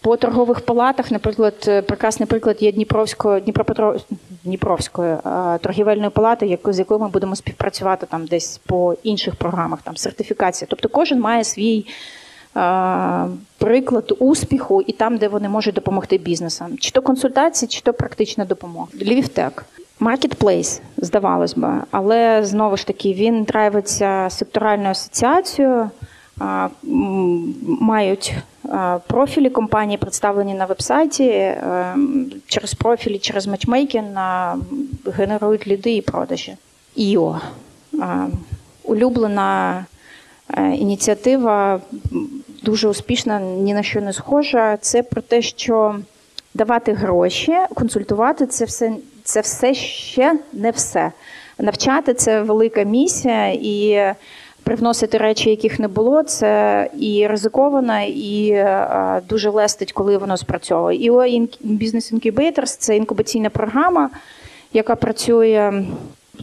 [0.00, 3.96] По торгових палатах, наприклад, прекрасний приклад є Дніпровської Дніпропетро
[4.44, 5.16] Дніпровської
[5.60, 10.66] торгівельної палати, яку з якою ми будемо співпрацювати там десь по інших програмах, там сертифікація.
[10.70, 11.86] Тобто кожен має свій
[13.58, 18.44] приклад успіху і там, де вони можуть допомогти бізнесам, чи то консультації, чи то практична
[18.44, 18.86] допомога.
[18.94, 19.64] Львівтек.
[20.00, 25.90] Маркетплейс, здавалось би, але знову ж таки він драйвиться секторальною асоціацією,
[27.64, 28.34] мають
[29.06, 31.94] Профілі компанії представлені на вебсайті е,
[32.46, 34.06] через профілі, через матчмейкінг
[35.06, 36.56] генерують ліди і продажі.
[36.96, 37.40] ІО
[38.84, 39.84] улюблена
[40.50, 41.80] е, ініціатива,
[42.66, 44.76] дуже успішна, ні на що не схожа.
[44.76, 45.96] Це про те, що
[46.54, 48.92] давати гроші, консультувати це все,
[49.24, 51.12] це все ще не все.
[51.58, 54.14] Навчати це велика місія і
[54.62, 58.64] привносити речі, яких не було, це і ризиковано, і
[59.28, 60.98] дуже лестить, коли воно спрацьовує.
[61.06, 61.10] І
[61.64, 64.10] Business Incubators– це інкубаційна програма,
[64.72, 65.84] яка працює.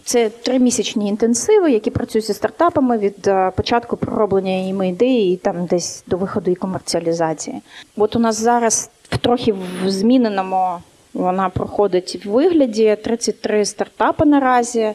[0.04, 5.66] Це тримісячні інтенсиви, які працюють зі стартапами від е, початку пророблення їм ідеї і там
[5.66, 7.62] десь до виходу і комерціалізації.
[7.98, 10.78] От у нас зараз в трохи в зміненому
[11.14, 14.94] вона проходить в вигляді 33 стартапи наразі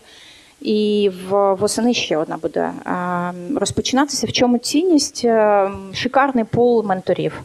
[0.61, 4.27] І в восени ще одна буде е, розпочинатися.
[4.27, 5.23] В чому цінність?
[5.25, 7.43] Е, Шикарний пул менторів.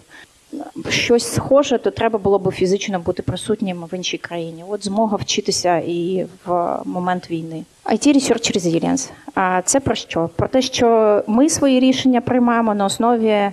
[0.90, 4.64] Щось схоже, то треба було б фізично бути присутнім в іншій країні.
[4.70, 7.64] От змога вчитися і в момент війни.
[7.86, 9.10] IT Research Resilience.
[9.36, 10.30] А це про що?
[10.36, 13.52] Про те, що ми свої рішення приймаємо на основі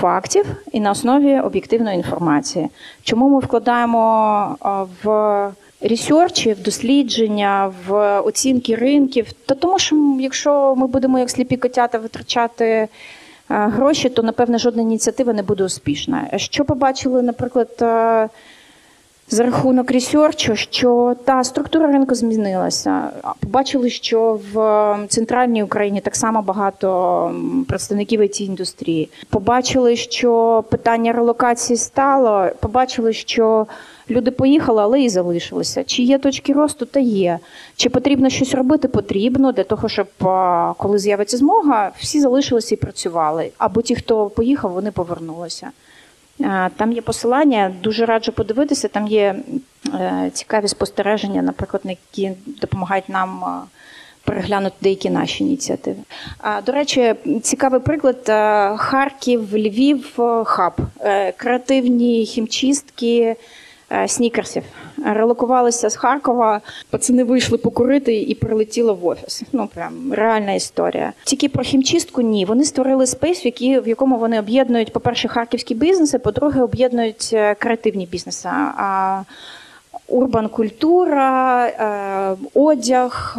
[0.00, 2.68] фактів і на основі об'єктивної інформації.
[3.02, 4.56] Чому ми вкладаємо
[5.02, 5.50] в
[5.80, 9.32] ресерчі, в дослідження, в оцінки ринків?
[9.32, 12.88] Та тому, що якщо ми будемо як сліпі котята витрачати
[13.48, 16.28] гроші, то напевне жодна ініціатива не буде успішна.
[16.36, 18.28] Що побачили, наприклад, е,
[19.30, 23.10] за рахунок ресерчу, що та структура ринку змінилася.
[23.40, 27.34] Побачили, що в е, центральній Україні так само багато
[27.68, 29.08] представників it індустрії.
[29.30, 32.48] Побачили, що питання релокації стало.
[32.60, 33.66] Побачили, що
[34.10, 35.84] люди поїхали, але і залишилися.
[35.84, 36.86] Чи є точки росту?
[36.86, 37.38] Та є.
[37.76, 38.88] Чи потрібно щось робити?
[38.88, 40.06] Потрібно для того, щоб
[40.78, 43.50] коли з'явиться змога, всі залишилися і працювали.
[43.58, 45.70] Або ті, хто поїхав, вони повернулися.
[46.76, 48.88] Там є посилання, дуже раджу подивитися.
[48.88, 49.36] Там є
[49.94, 53.62] е, цікаві спостереження, наприклад, які допомагають нам
[54.24, 55.96] переглянути деякі наші ініціативи.
[56.66, 60.72] До речі, цікавий приклад е, Харків, Львів, е, хаб,
[61.36, 63.36] креативні хімчистки.
[63.92, 64.62] Е, sneakers ів
[65.04, 66.60] релокувалися з Харкова.
[66.90, 69.42] Пацани вийшли покурити і прилетіло в офіс.
[69.52, 71.12] Ну прям реальна історія.
[71.24, 72.44] Тільки про хімчистку ні.
[72.44, 77.54] Вони створили space, в, які, в якому вони об'єднують, по-перше, харківські бізнеси, по-друге, об'єднують е,
[77.54, 78.48] креативні бізнеси.
[78.76, 79.22] А
[80.08, 83.38] urban культура, е, одяг,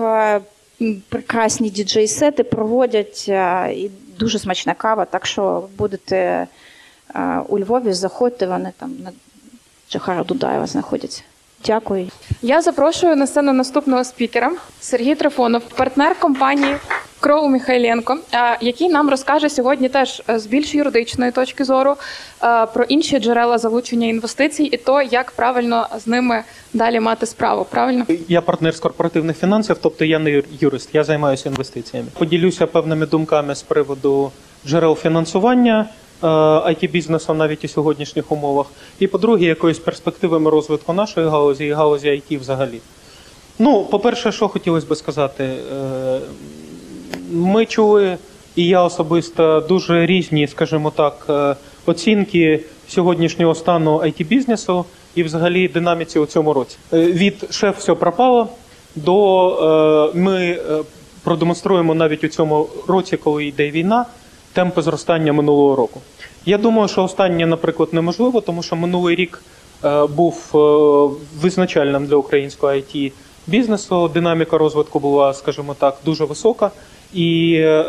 [1.10, 3.28] прекрасні діджей-сети проводять
[3.70, 5.06] і дуже смачна кава.
[5.06, 6.48] Так що будете
[7.48, 8.92] у Львові, заходьте, вони там
[9.90, 11.22] на Джахара Дудаєва знаходяться.
[11.66, 12.08] Дякую.
[12.42, 16.76] Я запрошую на сцену наступного спікера Сергій Трифонов, партнер компанії
[17.20, 21.96] Кроу Михайленко, е, який нам розкаже сьогодні теж е, з більш юридичної точки зору
[22.44, 27.66] е, про інші джерела залучення інвестицій і то, як правильно з ними далі мати справу.
[27.70, 28.06] Правильно?
[28.28, 32.10] Я партнер з корпоративних фінансів, тобто я не юрист, я займаюся інвестиціями.
[32.18, 34.32] Поділюся певними думками з приводу
[34.68, 35.90] джерел фінансування
[36.22, 38.68] it бізнесу навіть у сьогоднішніх умовах.
[39.00, 42.80] І по-друге, якоюсь перспективами розвитку нашої галузі і галузі IT взагалі.
[43.60, 46.20] Ну, по-перше, що хотілося би сказати, Е,
[47.32, 48.18] ми чули,
[48.56, 51.56] і я особисто дуже різні, скажімо так, е,
[51.86, 56.78] оцінки сьогоднішнього стану it бізнесу і взагалі динаміці у цьому році.
[56.94, 58.48] Е, Від шеф все пропало
[58.96, 60.60] до е, ми е,
[61.24, 64.06] продемонструємо навіть у цьому році, коли йде війна,
[64.54, 66.02] темпи зростання минулого року.
[66.46, 69.44] Я думаю, що останнє, наприклад, неможливо, тому що минулий рік
[69.86, 70.58] е, був е,
[71.42, 73.12] визначальним для українського it
[73.48, 74.08] бізнесу.
[74.08, 76.72] Динаміка розвитку була, скажімо так, дуже висока.
[77.14, 77.86] І е,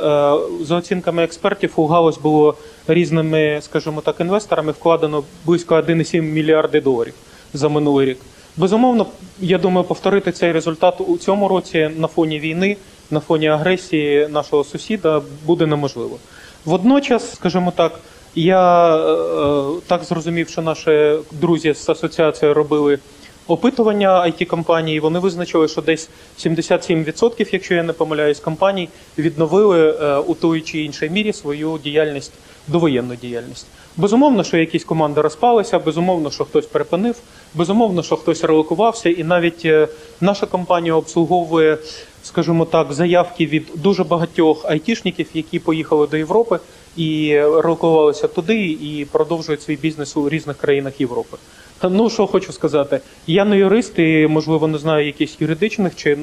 [0.61, 2.55] за оцінками експертів у галузь було
[2.89, 7.15] різними, скажімо так, інвесторами вкладено близько 1,7 мільярди доларів
[7.55, 8.19] за минулий рік.
[8.57, 9.07] Безумовно,
[9.41, 12.77] я думаю, повторити цей результат у цьому році на фоні війни,
[13.11, 16.17] на фоні агресії нашого сусіда буде неможливо.
[16.65, 18.01] Водночас, скажімо так,
[18.35, 22.99] я е, е, так зрозумів, що наші друзі з асоціації робили
[23.47, 25.01] опитування it компаній.
[25.01, 26.09] Вони визначили, що десь
[26.39, 28.89] 77%, якщо я не помиляюсь, компаній
[29.19, 32.33] відновили е, у той чи іншій мірі свою діяльність,
[32.69, 33.67] довоєнну діяльність.
[33.97, 37.17] Безумовно, що якісь команди розпалися, безумовно, що хтось перепинив,
[37.55, 39.89] безумовно, що хтось релокувався, і навіть е,
[40.21, 41.79] наша компанія обслуговує,
[42.23, 46.59] скажімо так, заявки від дуже багатьох айтішників, які поїхали до Європи
[46.97, 51.37] і релокувалися туди, і продовжують свій бізнес у різних країнах Європи.
[51.83, 56.19] Ну що хочу сказати, я не юрист і можливо не знаю якихось юридичних чи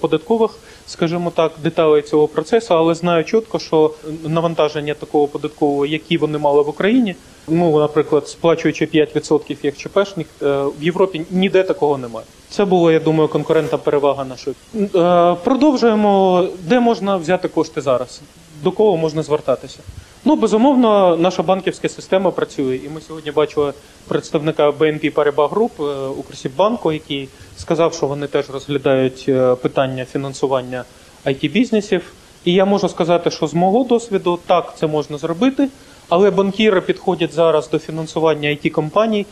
[0.00, 0.50] податкових,
[0.86, 3.90] скажімо так, деталей цього процесу, але знаю чітко, що
[4.24, 7.14] навантаження такого податкового, які вони мали в Україні,
[7.48, 12.26] ну наприклад, сплачуючи 5% як ЧПшник, е, в Європі ніде такого немає.
[12.50, 14.56] Це була, я думаю, конкурентна перевага нашої.
[14.74, 18.20] Е, Продовжуємо, де можна взяти кошти зараз,
[18.62, 19.78] до кого можна звертатися.
[20.24, 22.76] Ну, безумовно, наша банківська система працює.
[22.76, 23.72] І ми сьогодні бачили
[24.08, 30.84] представника BNP Paribas Group е, Укрсіббанку, який сказав, що вони теж розглядають е, питання фінансування
[31.26, 32.12] it бізнесів.
[32.44, 35.68] І я можу сказати, що з мого досвіду так це можна зробити,
[36.08, 39.26] але банкіри підходять зараз до фінансування it компаній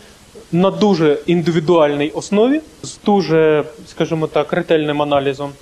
[0.52, 5.52] на дуже індивідуальній основі, з дуже, скажімо так, ретельним аналізом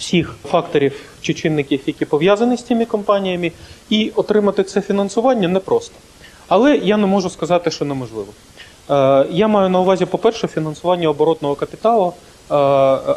[0.00, 0.92] всіх факторів
[1.22, 3.52] чи чинників, які пов'язані з цими компаніями,
[3.90, 5.94] і отримати це фінансування непросто.
[6.48, 8.26] Але я не можу сказати, що неможливо.
[8.90, 12.12] Е, Я маю на увазі, по-перше, фінансування оборотного капіталу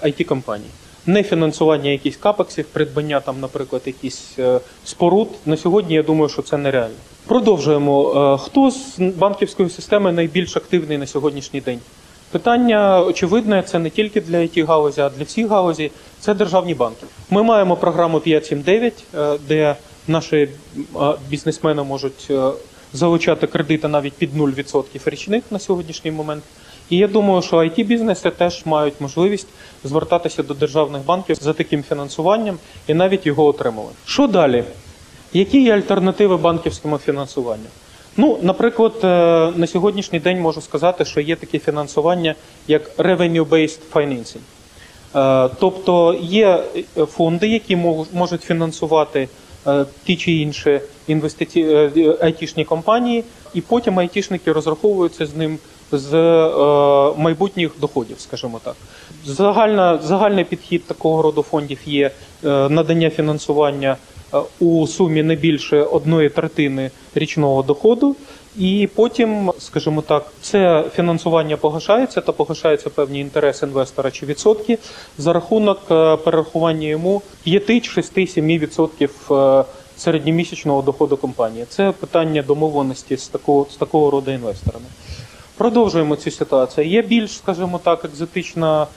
[0.04, 0.70] it компаній.
[1.06, 5.28] не фінансування якихось капексів, придбання там, наприклад, якісь е, споруд.
[5.46, 6.96] На сьогодні я думаю, що це нереально.
[7.28, 8.14] Продовжуємо.
[8.36, 11.80] Е, Хто з банківської системи найбільш активний на сьогоднішній день?
[12.32, 15.92] Питання очевидне, це не тільки для it галузі, а для всіх галузі.
[16.24, 17.06] Це державні банки.
[17.30, 19.76] Ми маємо програму 579, е, де
[20.08, 20.50] наші е,
[21.30, 22.52] бізнесмени можуть е,
[22.94, 26.44] залучати кредити навіть під 0% річних на сьогоднішній момент.
[26.90, 29.48] І я думаю, що it бізнеси теж мають можливість
[29.84, 33.96] звертатися до державних банків за таким фінансуванням і навіть його отримувати.
[34.06, 34.64] Що далі?
[35.34, 37.68] Які є альтернативи банківському фінансуванню?
[38.18, 38.94] Ну, наприклад,
[39.58, 42.36] на сьогоднішній день можу сказати, що є таке фінансування
[42.68, 44.42] як revenue-based financing.
[45.16, 46.64] Е, Тобто є
[46.98, 49.30] е, фонди, які мож- можуть фінансувати
[49.68, 51.90] е, ті чи інші інвестиці...
[52.22, 53.24] айтішні компанії,
[53.54, 55.58] і потім айтішники розраховуються з ним
[55.92, 56.12] з
[57.18, 58.76] майбутніх доходів, скажімо так.
[59.26, 62.12] Загальна, загальний підхід такого роду фондів є
[62.44, 63.98] надання фінансування
[64.60, 68.16] у сумі не більше одної третини річного доходу.
[68.58, 74.78] І потім, скажімо так, це фінансування погашається та погашаються певні інтереси інвестора чи відсотки
[75.18, 79.64] за рахунок е, перерахування йому 5, 6, 7 відсотків е,
[79.98, 81.66] середньомісячного доходу компанії.
[81.70, 84.86] Це питання домовленості з такого, з такого роду інвесторами.
[85.58, 86.88] Продовжуємо цю ситуацію.
[86.88, 88.88] Є більш, скажімо так, екзотична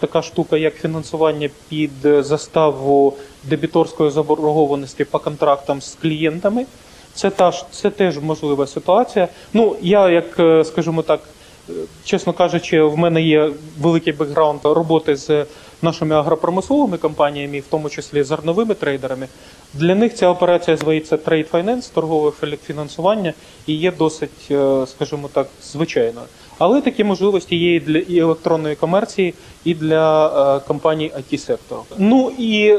[0.00, 1.90] така штука, як фінансування під
[2.20, 3.14] заставу
[3.44, 6.66] дебіторської заборгованості по контрактам з клієнтами.
[7.18, 9.28] Це та ж це теж можлива ситуація.
[9.52, 11.20] Ну я, як е, скажімо так,
[11.70, 11.72] е,
[12.04, 13.50] чесно кажучи, в мене є
[13.80, 15.46] великий бекграунд роботи з
[15.82, 19.28] нашими агропромисловими компаніями, в тому числі зерновими трейдерами.
[19.74, 22.32] Для них ця операція зветься Trade Finance, торгове
[22.66, 23.32] фінансування,
[23.66, 26.26] і є досить, е, скажімо так, звичайною.
[26.58, 29.34] Але такі можливості є і для і електронної комерції,
[29.64, 31.84] і для компаній it сектору.
[31.98, 32.78] Ну і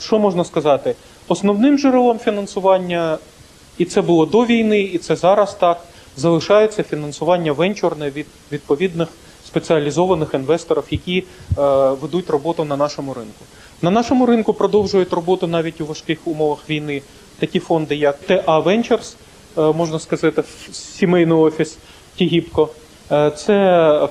[0.00, 0.94] що можна сказати?
[1.28, 3.18] Основним джерелом фінансування,
[3.78, 5.80] і це було до війни, і це зараз так,
[6.16, 9.08] залишається фінансування венчурне від відповідних
[9.46, 11.24] спеціалізованих інвесторів, які е,
[11.90, 13.44] ведуть роботу на нашому ринку.
[13.82, 17.02] На нашому ринку продовжують роботу навіть у важких умовах війни
[17.38, 19.14] такі фонди, як TA Ventures,
[19.58, 20.42] е, можна сказати,
[20.72, 21.78] сімейний офіс
[22.16, 22.68] Тігіпко.
[23.12, 23.52] Е, Це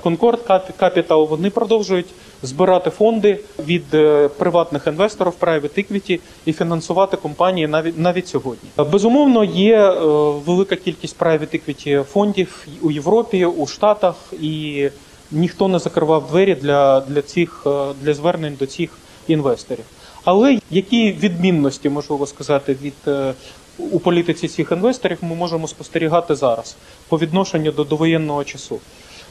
[0.03, 1.27] Concord Cap- Capital.
[1.27, 2.07] Вони продовжують
[2.43, 8.69] збирати фонди від е, приватних інвесторів, private equity і фінансувати компанії навіть навіть сьогодні.
[8.91, 9.99] Безумовно, є е,
[10.45, 14.87] велика кількість private equity фондів у Європі, у Штатах, і
[15.31, 18.89] ніхто не закривав двері для, для цих е, для звернень до цих
[19.27, 19.85] інвесторів.
[20.23, 22.93] Але які відмінності можливо сказати від
[23.91, 26.75] у політиці цих інвесторів ми можемо спостерігати зараз
[27.07, 28.79] по відношенню до довоєнного часу?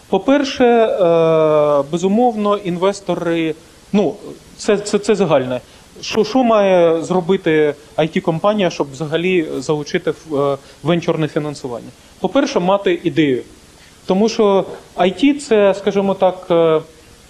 [0.08, 3.54] По-перше, е, безумовно, інвестори,
[3.92, 4.14] ну
[4.56, 5.60] це, це, це загальне.
[6.00, 11.88] Що, що має зробити it компанія щоб взагалі залучити е, венчурне фінансування?
[12.20, 13.42] По-перше, мати ідею.
[14.06, 14.64] Тому що
[14.96, 16.80] IT це, скажімо так, е,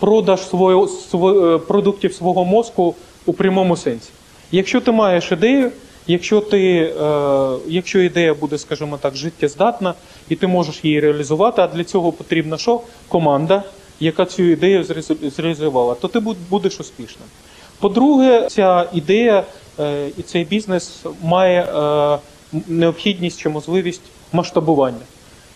[0.01, 2.94] продаж свого, сво- продуктів свого мозку
[3.27, 4.11] у прямому сенсі.
[4.53, 5.70] Якщо ти маєш ідею,
[6.07, 9.95] якщо, ти, е, якщо ідея буде, скажімо так, життєздатна,
[10.28, 12.81] і ти можеш її реалізувати, а для цього потрібна що?
[13.09, 13.62] Команда,
[14.01, 17.28] яка цю ідею зреалізу- зреалізувала, то ти буд- будеш успішним.
[17.81, 19.45] По-друге, ця ідея
[19.81, 22.19] е, і цей бізнес має е,
[22.69, 24.03] необхідність чи можливість
[24.33, 25.05] масштабування.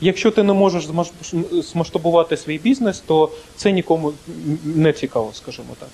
[0.01, 0.89] Якщо ти не можеш
[1.53, 4.13] змасштабувати свій бізнес, то це нікому
[4.65, 5.89] не цікаво, скажімо так.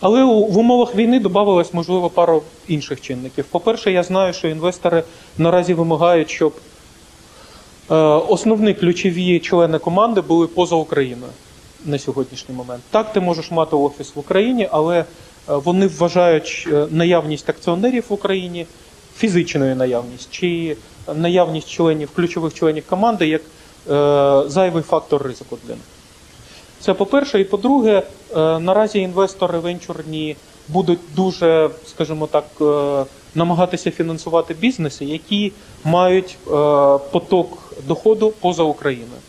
[0.00, 3.44] Але в умовах війни додавалось, можливо, пару інших чинників.
[3.44, 5.02] По-перше, я знаю, що інвестори
[5.38, 6.52] наразі вимагають, щоб
[7.90, 7.94] е,
[8.28, 11.32] основні ключові члени команди були поза Україною
[11.84, 12.82] на сьогоднішній момент.
[12.90, 15.04] Так, ти можеш мати офіс в Україні, але е,
[15.46, 18.66] вони вважають е, наявність акціонерів в Україні,
[19.16, 20.76] фізичною наявність чи
[21.14, 23.42] наявність членів, ключових членів команди як
[24.50, 25.84] зайвий фактор ризику для них.
[26.80, 28.02] Це по-перше, і по-друге,
[28.36, 30.36] е, наразі інвестори венчурні
[30.68, 33.04] будуть дуже, скажімо так, е,
[33.34, 35.52] намагатися фінансувати бізнеси, які
[35.84, 36.50] мають е,
[37.10, 39.20] поток доходу поза Україною,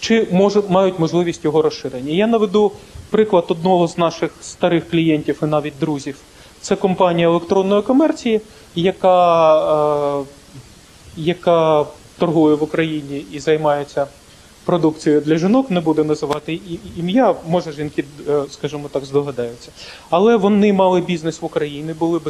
[0.00, 2.12] чи може, мають можливість його розширення.
[2.12, 2.72] Я наведу
[3.10, 6.16] приклад одного з наших старих клієнтів і навіть друзів.
[6.60, 8.40] Це компанія електронної комерції,
[8.74, 10.24] яка,
[11.16, 11.86] яка
[12.18, 14.06] торгує в Україні і займається
[14.66, 16.60] продукцією для жінок, не буду називати
[16.96, 19.70] ім'я, може жінки, е, скажімо так, здогадаються.
[20.10, 22.20] Але вони мали бізнес в Україні, були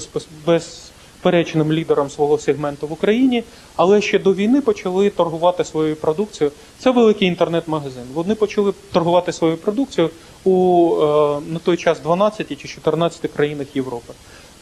[0.47, 3.45] безперечним лідером свого сегменту в Україні,
[3.77, 6.53] але ще до війни почали торгувати своєю продукцією.
[6.79, 8.05] Це великий інтернет-магазин.
[8.15, 10.11] Вони почали торгувати своєю продукцією
[10.45, 14.13] у е, на той час 12 чи 14 країнах Європи.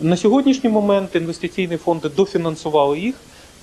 [0.01, 3.14] На сьогоднішній момент інвестиційні фонди дофінансували їх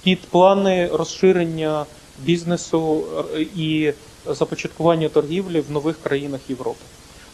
[0.04, 1.86] під плани розширення
[2.24, 3.04] бізнесу
[3.36, 3.94] е, і
[4.26, 6.86] започаткування торгівлі в нових країнах Європи.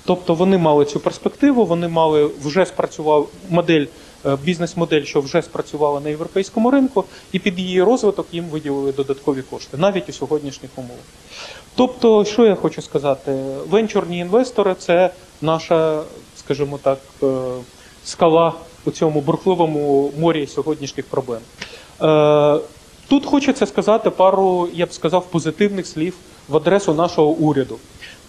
[0.05, 3.85] Тобто вони мали цю перспективу, вони мали вже спрацював модель,
[4.26, 9.41] е, бізнес-модель, що вже спрацювала на європейському ринку, і під її розвиток їм виділили додаткові
[9.41, 11.05] кошти, навіть у сьогоднішніх умовах.
[11.76, 13.31] Тобто, що я хочу сказати,
[13.69, 15.09] венчурні інвестори це
[15.41, 16.03] наша,
[16.38, 17.27] скажімо так, е,
[18.03, 18.53] скала
[18.85, 21.39] у цьому бурхливому морі сьогоднішніх проблем.
[23.07, 26.13] Тут хочеться сказати пару, я б сказав, позитивних слів
[26.47, 27.77] в адресу нашого уряду.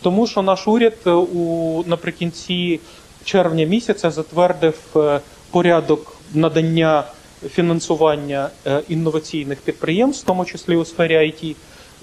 [0.03, 2.81] Тому що наш уряд е, у наприкінці
[3.25, 7.05] червня місяця затвердив е, порядок надання
[7.49, 11.57] фінансування е, інноваційних підприємств, в тому числі у сфері IT.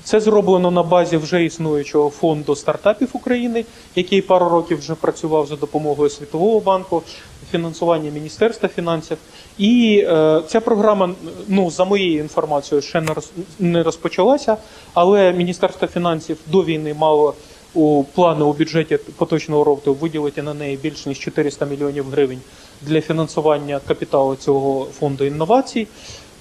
[0.03, 3.65] Це зроблено на базі вже існуючого фонду стартапів України,
[3.95, 7.03] який пару років вже працював за допомогою Світового банку,
[7.51, 9.17] фінансування Міністерства фінансів.
[9.57, 11.09] І е, ця програма,
[11.47, 14.57] ну за моєю інформацією, ще не роз, не розпочалася,
[14.93, 17.33] але Міністерство фінансів до війни мало
[17.73, 22.39] у плани у бюджеті поточного року виділити на неї більш ніж 400 мільйонів гривень
[22.81, 25.87] для фінансування капіталу цього фонду інновацій.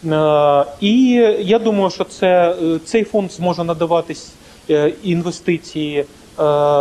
[0.05, 1.11] Е, І
[1.41, 4.33] я думаю, що це, е, цей фонд зможе надаватись
[4.71, 6.07] е, інвестиції е,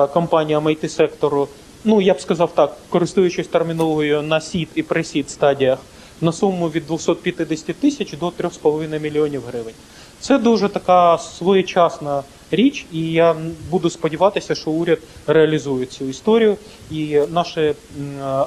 [0.07, 1.47] компаніям it сектору.
[1.85, 5.79] Ну я б сказав так, користуючись термінологією на сід і пресід стадіях
[6.21, 9.73] на суму від 250 тисяч до 3,5 мільйонів гривень.
[10.19, 13.35] Це дуже така своєчасна річ, і я
[13.71, 16.57] буду сподіватися, що уряд реалізує цю історію,
[16.91, 17.73] і наші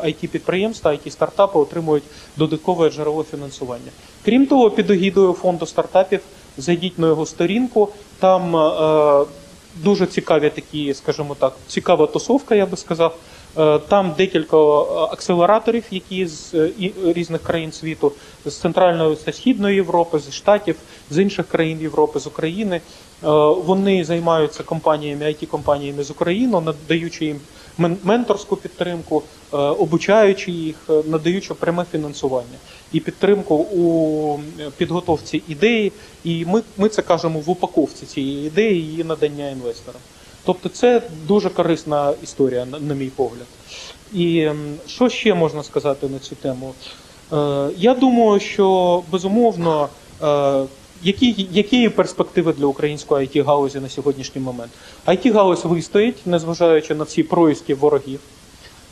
[0.05, 2.05] it підприємства, it стартапи отримують
[2.37, 3.91] додаткове джерело фінансування.
[4.25, 6.21] Крім того, під егідою фонду стартапів
[6.59, 7.89] зайдіть на його сторінку.
[8.19, 9.25] Там е,
[9.83, 13.17] дуже цікаві такі, скажімо так, цікава тусовка, я би сказав.
[13.59, 14.61] Е, Там декілька е,
[15.13, 16.71] акселераторів, які з е,
[17.05, 18.13] різних країн світу,
[18.45, 20.77] з центральної та східної Європи, з штатів,
[21.11, 22.81] з інших країн Європи, з України.
[23.65, 27.41] Вони займаються компаніями, it компаніями з України, надаючи їм
[27.79, 29.23] менторську підтримку,
[29.53, 32.59] е, обучаючи їх, е, надаючи пряме фінансування
[32.93, 34.39] і підтримку у
[34.77, 35.93] підготовці ідеї.
[36.25, 40.01] І ми, ми це кажемо в упаковці цієї ідеї, її надання інвесторам.
[40.45, 43.47] Тобто це дуже корисна історія, на, мій погляд.
[44.13, 44.49] І
[44.87, 46.75] що ще можна сказати на цю тему?
[47.33, 49.89] Е, я думаю, що безумовно,
[50.23, 50.65] е,
[51.03, 54.73] які, які перспективи для української it галузі на сьогоднішній момент?
[55.07, 58.21] it галузь вистоїть, незважаючи на всі проїзки ворогів.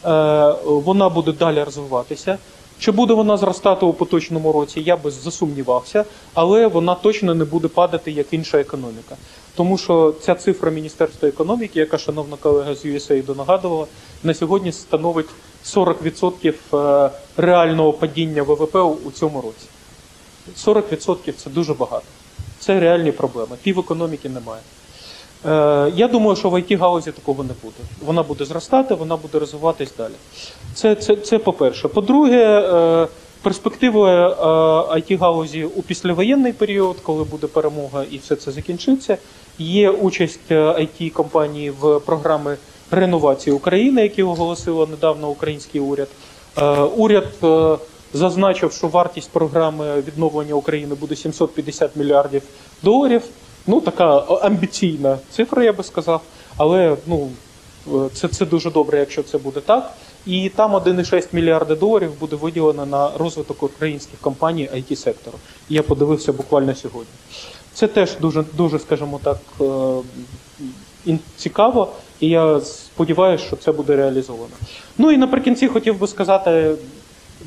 [0.04, 2.38] Е, вона буде далі розвиватися.
[2.78, 6.04] Чи буде вона зростати у поточному році, я би засумнівався,
[6.34, 9.16] але вона точно не буде падати як інша економіка.
[9.56, 13.86] Тому що ця цифра Міністерства економіки, яка шановна колега з USAID нагадувала,
[14.22, 15.26] на сьогодні становить
[15.64, 18.76] 40% е, реального падіння ВВП
[19.06, 19.66] у цьому році.
[20.66, 22.04] 40% це дуже багато.
[22.58, 23.56] Це реальні проблеми.
[23.62, 24.62] Пів економіки немає.
[25.46, 27.76] Е, Я думаю, що в it галузі такого не буде.
[28.04, 30.12] Вона буде зростати, вона буде розвиватись далі.
[30.74, 31.88] Це, це, це по-перше.
[31.88, 33.08] По-друге, е,
[33.42, 34.08] перспективи
[34.90, 39.18] it галузі у післявоєнний період, коли буде перемога і все це закінчиться.
[39.58, 42.50] Є участь it компанії в програмі
[42.90, 46.08] реновації України, які оголосило недавно український уряд.
[46.58, 47.76] Е, Уряд е,
[48.14, 52.42] зазначив, що вартість програми відновлення України буде 750 мільярдів
[52.82, 53.22] доларів.
[53.66, 56.22] Ну, така амбіційна цифра, я би сказав.
[56.56, 57.30] Але ну,
[57.86, 59.92] е, це, це дуже добре, якщо це буде так.
[60.26, 65.38] І там 1,6 мільярда доларів буде виділено на розвиток українських компаній it сектору.
[65.68, 67.14] Я подивився буквально сьогодні.
[67.72, 69.38] Це теж дуже, дуже скажімо так,
[71.06, 74.54] е, цікаво, і я сподіваюся, що це буде реалізовано.
[74.98, 76.74] Ну і наприкінці хотів би сказати,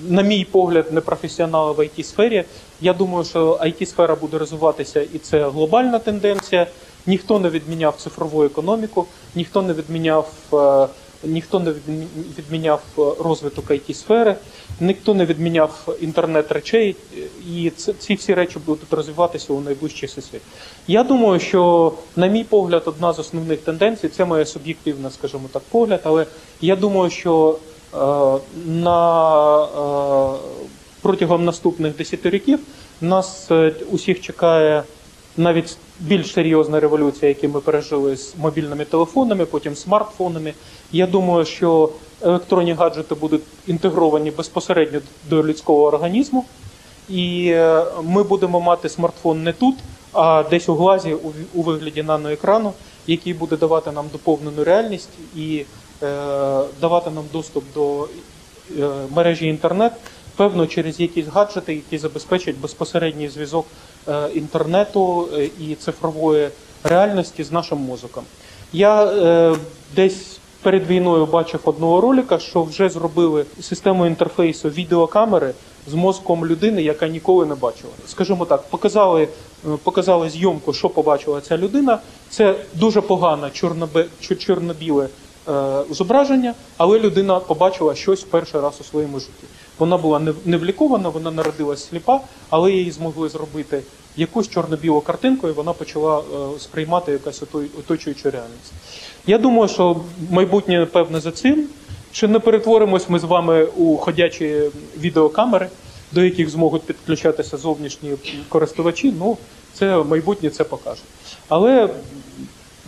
[0.08, 2.44] на мій погляд, непрофесіонали в it сфері.
[2.82, 6.68] Я думаю, що it сфера буде розвиватися, і це глобальна тенденція.
[7.06, 9.06] Ніхто не відміняв цифрову економіку,
[9.36, 10.32] ніхто не відміняв.
[10.54, 10.88] е,
[11.24, 11.74] Ніхто не
[12.38, 14.36] відміняв е, розвиток it сфери,
[14.80, 16.96] ніхто не відміняв інтернет речей,
[17.54, 17.70] і
[18.00, 20.40] ці всі речі будуть розвиватися у найближчі часи.
[20.88, 25.64] Я думаю, що, на мій погляд, одна з основних тенденцій це моя суб'єктивна, скажімо так,
[25.70, 26.26] погляд, але
[26.62, 27.58] я думаю, що
[28.66, 30.40] на е,
[31.02, 32.60] протягом наступних 10 років
[33.02, 34.84] нас е, усіх чекає
[35.38, 40.54] навіть більш серйозна революція, яку ми пережили з мобільними телефонами, потім смартфонами.
[40.92, 41.90] Я думаю, що
[42.22, 45.00] електронні гаджети будуть інтегровані безпосередньо
[45.30, 46.46] до людського організму.
[47.10, 49.76] і е, ми будемо мати смартфон не тут,
[50.14, 51.16] а десь у глазі
[51.54, 52.74] у, вигляді наноекрану,
[53.08, 55.66] який буде давати нам доповнену реальність і е,
[56.82, 58.08] давати нам доступ до
[58.80, 59.92] е, мережі інтернет,
[60.36, 63.66] певно, через якісь гаджети, які забезпечать безпосередній зв'язок
[64.08, 66.50] е, інтернету е, і цифрової
[66.84, 68.24] реальності з нашим мозоком.
[68.74, 69.56] Я е,
[69.96, 75.54] десь перед війною бачив одного ролика, що вже зробили систему інтерфейсу відеокамери
[75.88, 77.94] з мозком людини, яка ніколи не бачила.
[78.08, 79.28] Скажімо так, показали,
[79.68, 82.00] е, показали зйомку, що побачила ця людина.
[82.30, 85.10] Це дуже чор- чорно-біле е,
[85.90, 89.44] зображення, але людина побачила щось перший раз у своєму житті.
[89.80, 93.82] Вона була не, не влікована, вона народилась сліпа, але її змогли зробити
[94.18, 97.44] якусь чорно-білу картинку, і вона почала е, сприймати якась
[97.80, 98.74] оточуючу реальність.
[99.28, 101.68] Я думаю, що майбутнє певне за цим.
[102.12, 104.62] Чи не перетворимось ми з вами у ходячі
[105.00, 105.70] відеокамери,
[106.12, 108.14] до яких зможуть підключатися зовнішні
[108.50, 109.14] користувачі?
[109.20, 109.38] Ну,
[109.74, 111.02] це майбутнє це покаже.
[111.48, 111.90] Але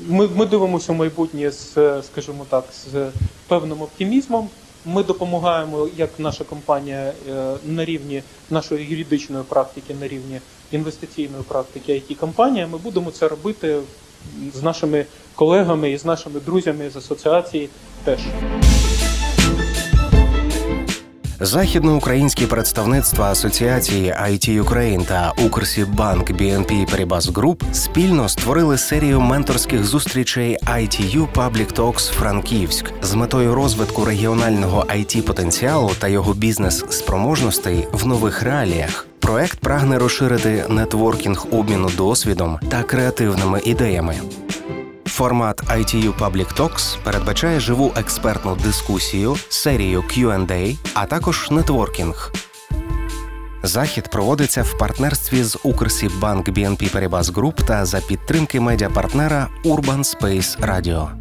[0.07, 1.73] ми, ми дивимося в майбутнє з,
[2.03, 3.09] скажімо так, з
[3.47, 4.49] певним оптимізмом.
[4.85, 10.39] Ми допомагаємо, як наша компанія, е, на рівні нашої юридичної практики, на рівні
[10.71, 13.79] інвестиційної практики it компанія Ми будемо це робити
[14.53, 15.05] з нашими
[15.35, 17.69] колегами і з нашими друзями з асоціації
[18.03, 18.19] теж.
[21.41, 30.57] Західноукраїнські представництва Асоціації IT Ukraine та Укрсібанк BNP Paribas Group спільно створили серію менторських зустрічей
[30.63, 38.43] ITU Public Talks Франківськ з метою розвитку регіонального it потенціалу та його бізнес-спроможностей в нових
[38.43, 39.07] реаліях.
[39.19, 44.15] Проект прагне розширити нетворкінг обміну досвідом та креативними ідеями.
[45.09, 52.31] Формат ITU Public Talks передбачає живу експертну дискусію, серію Q&A, а також нетворкінг.
[53.63, 60.59] Захід проводиться в партнерстві з Укрсіббанк BNP Paribas Group та за підтримки медіапартнера Urban Space
[60.59, 61.18] Radio.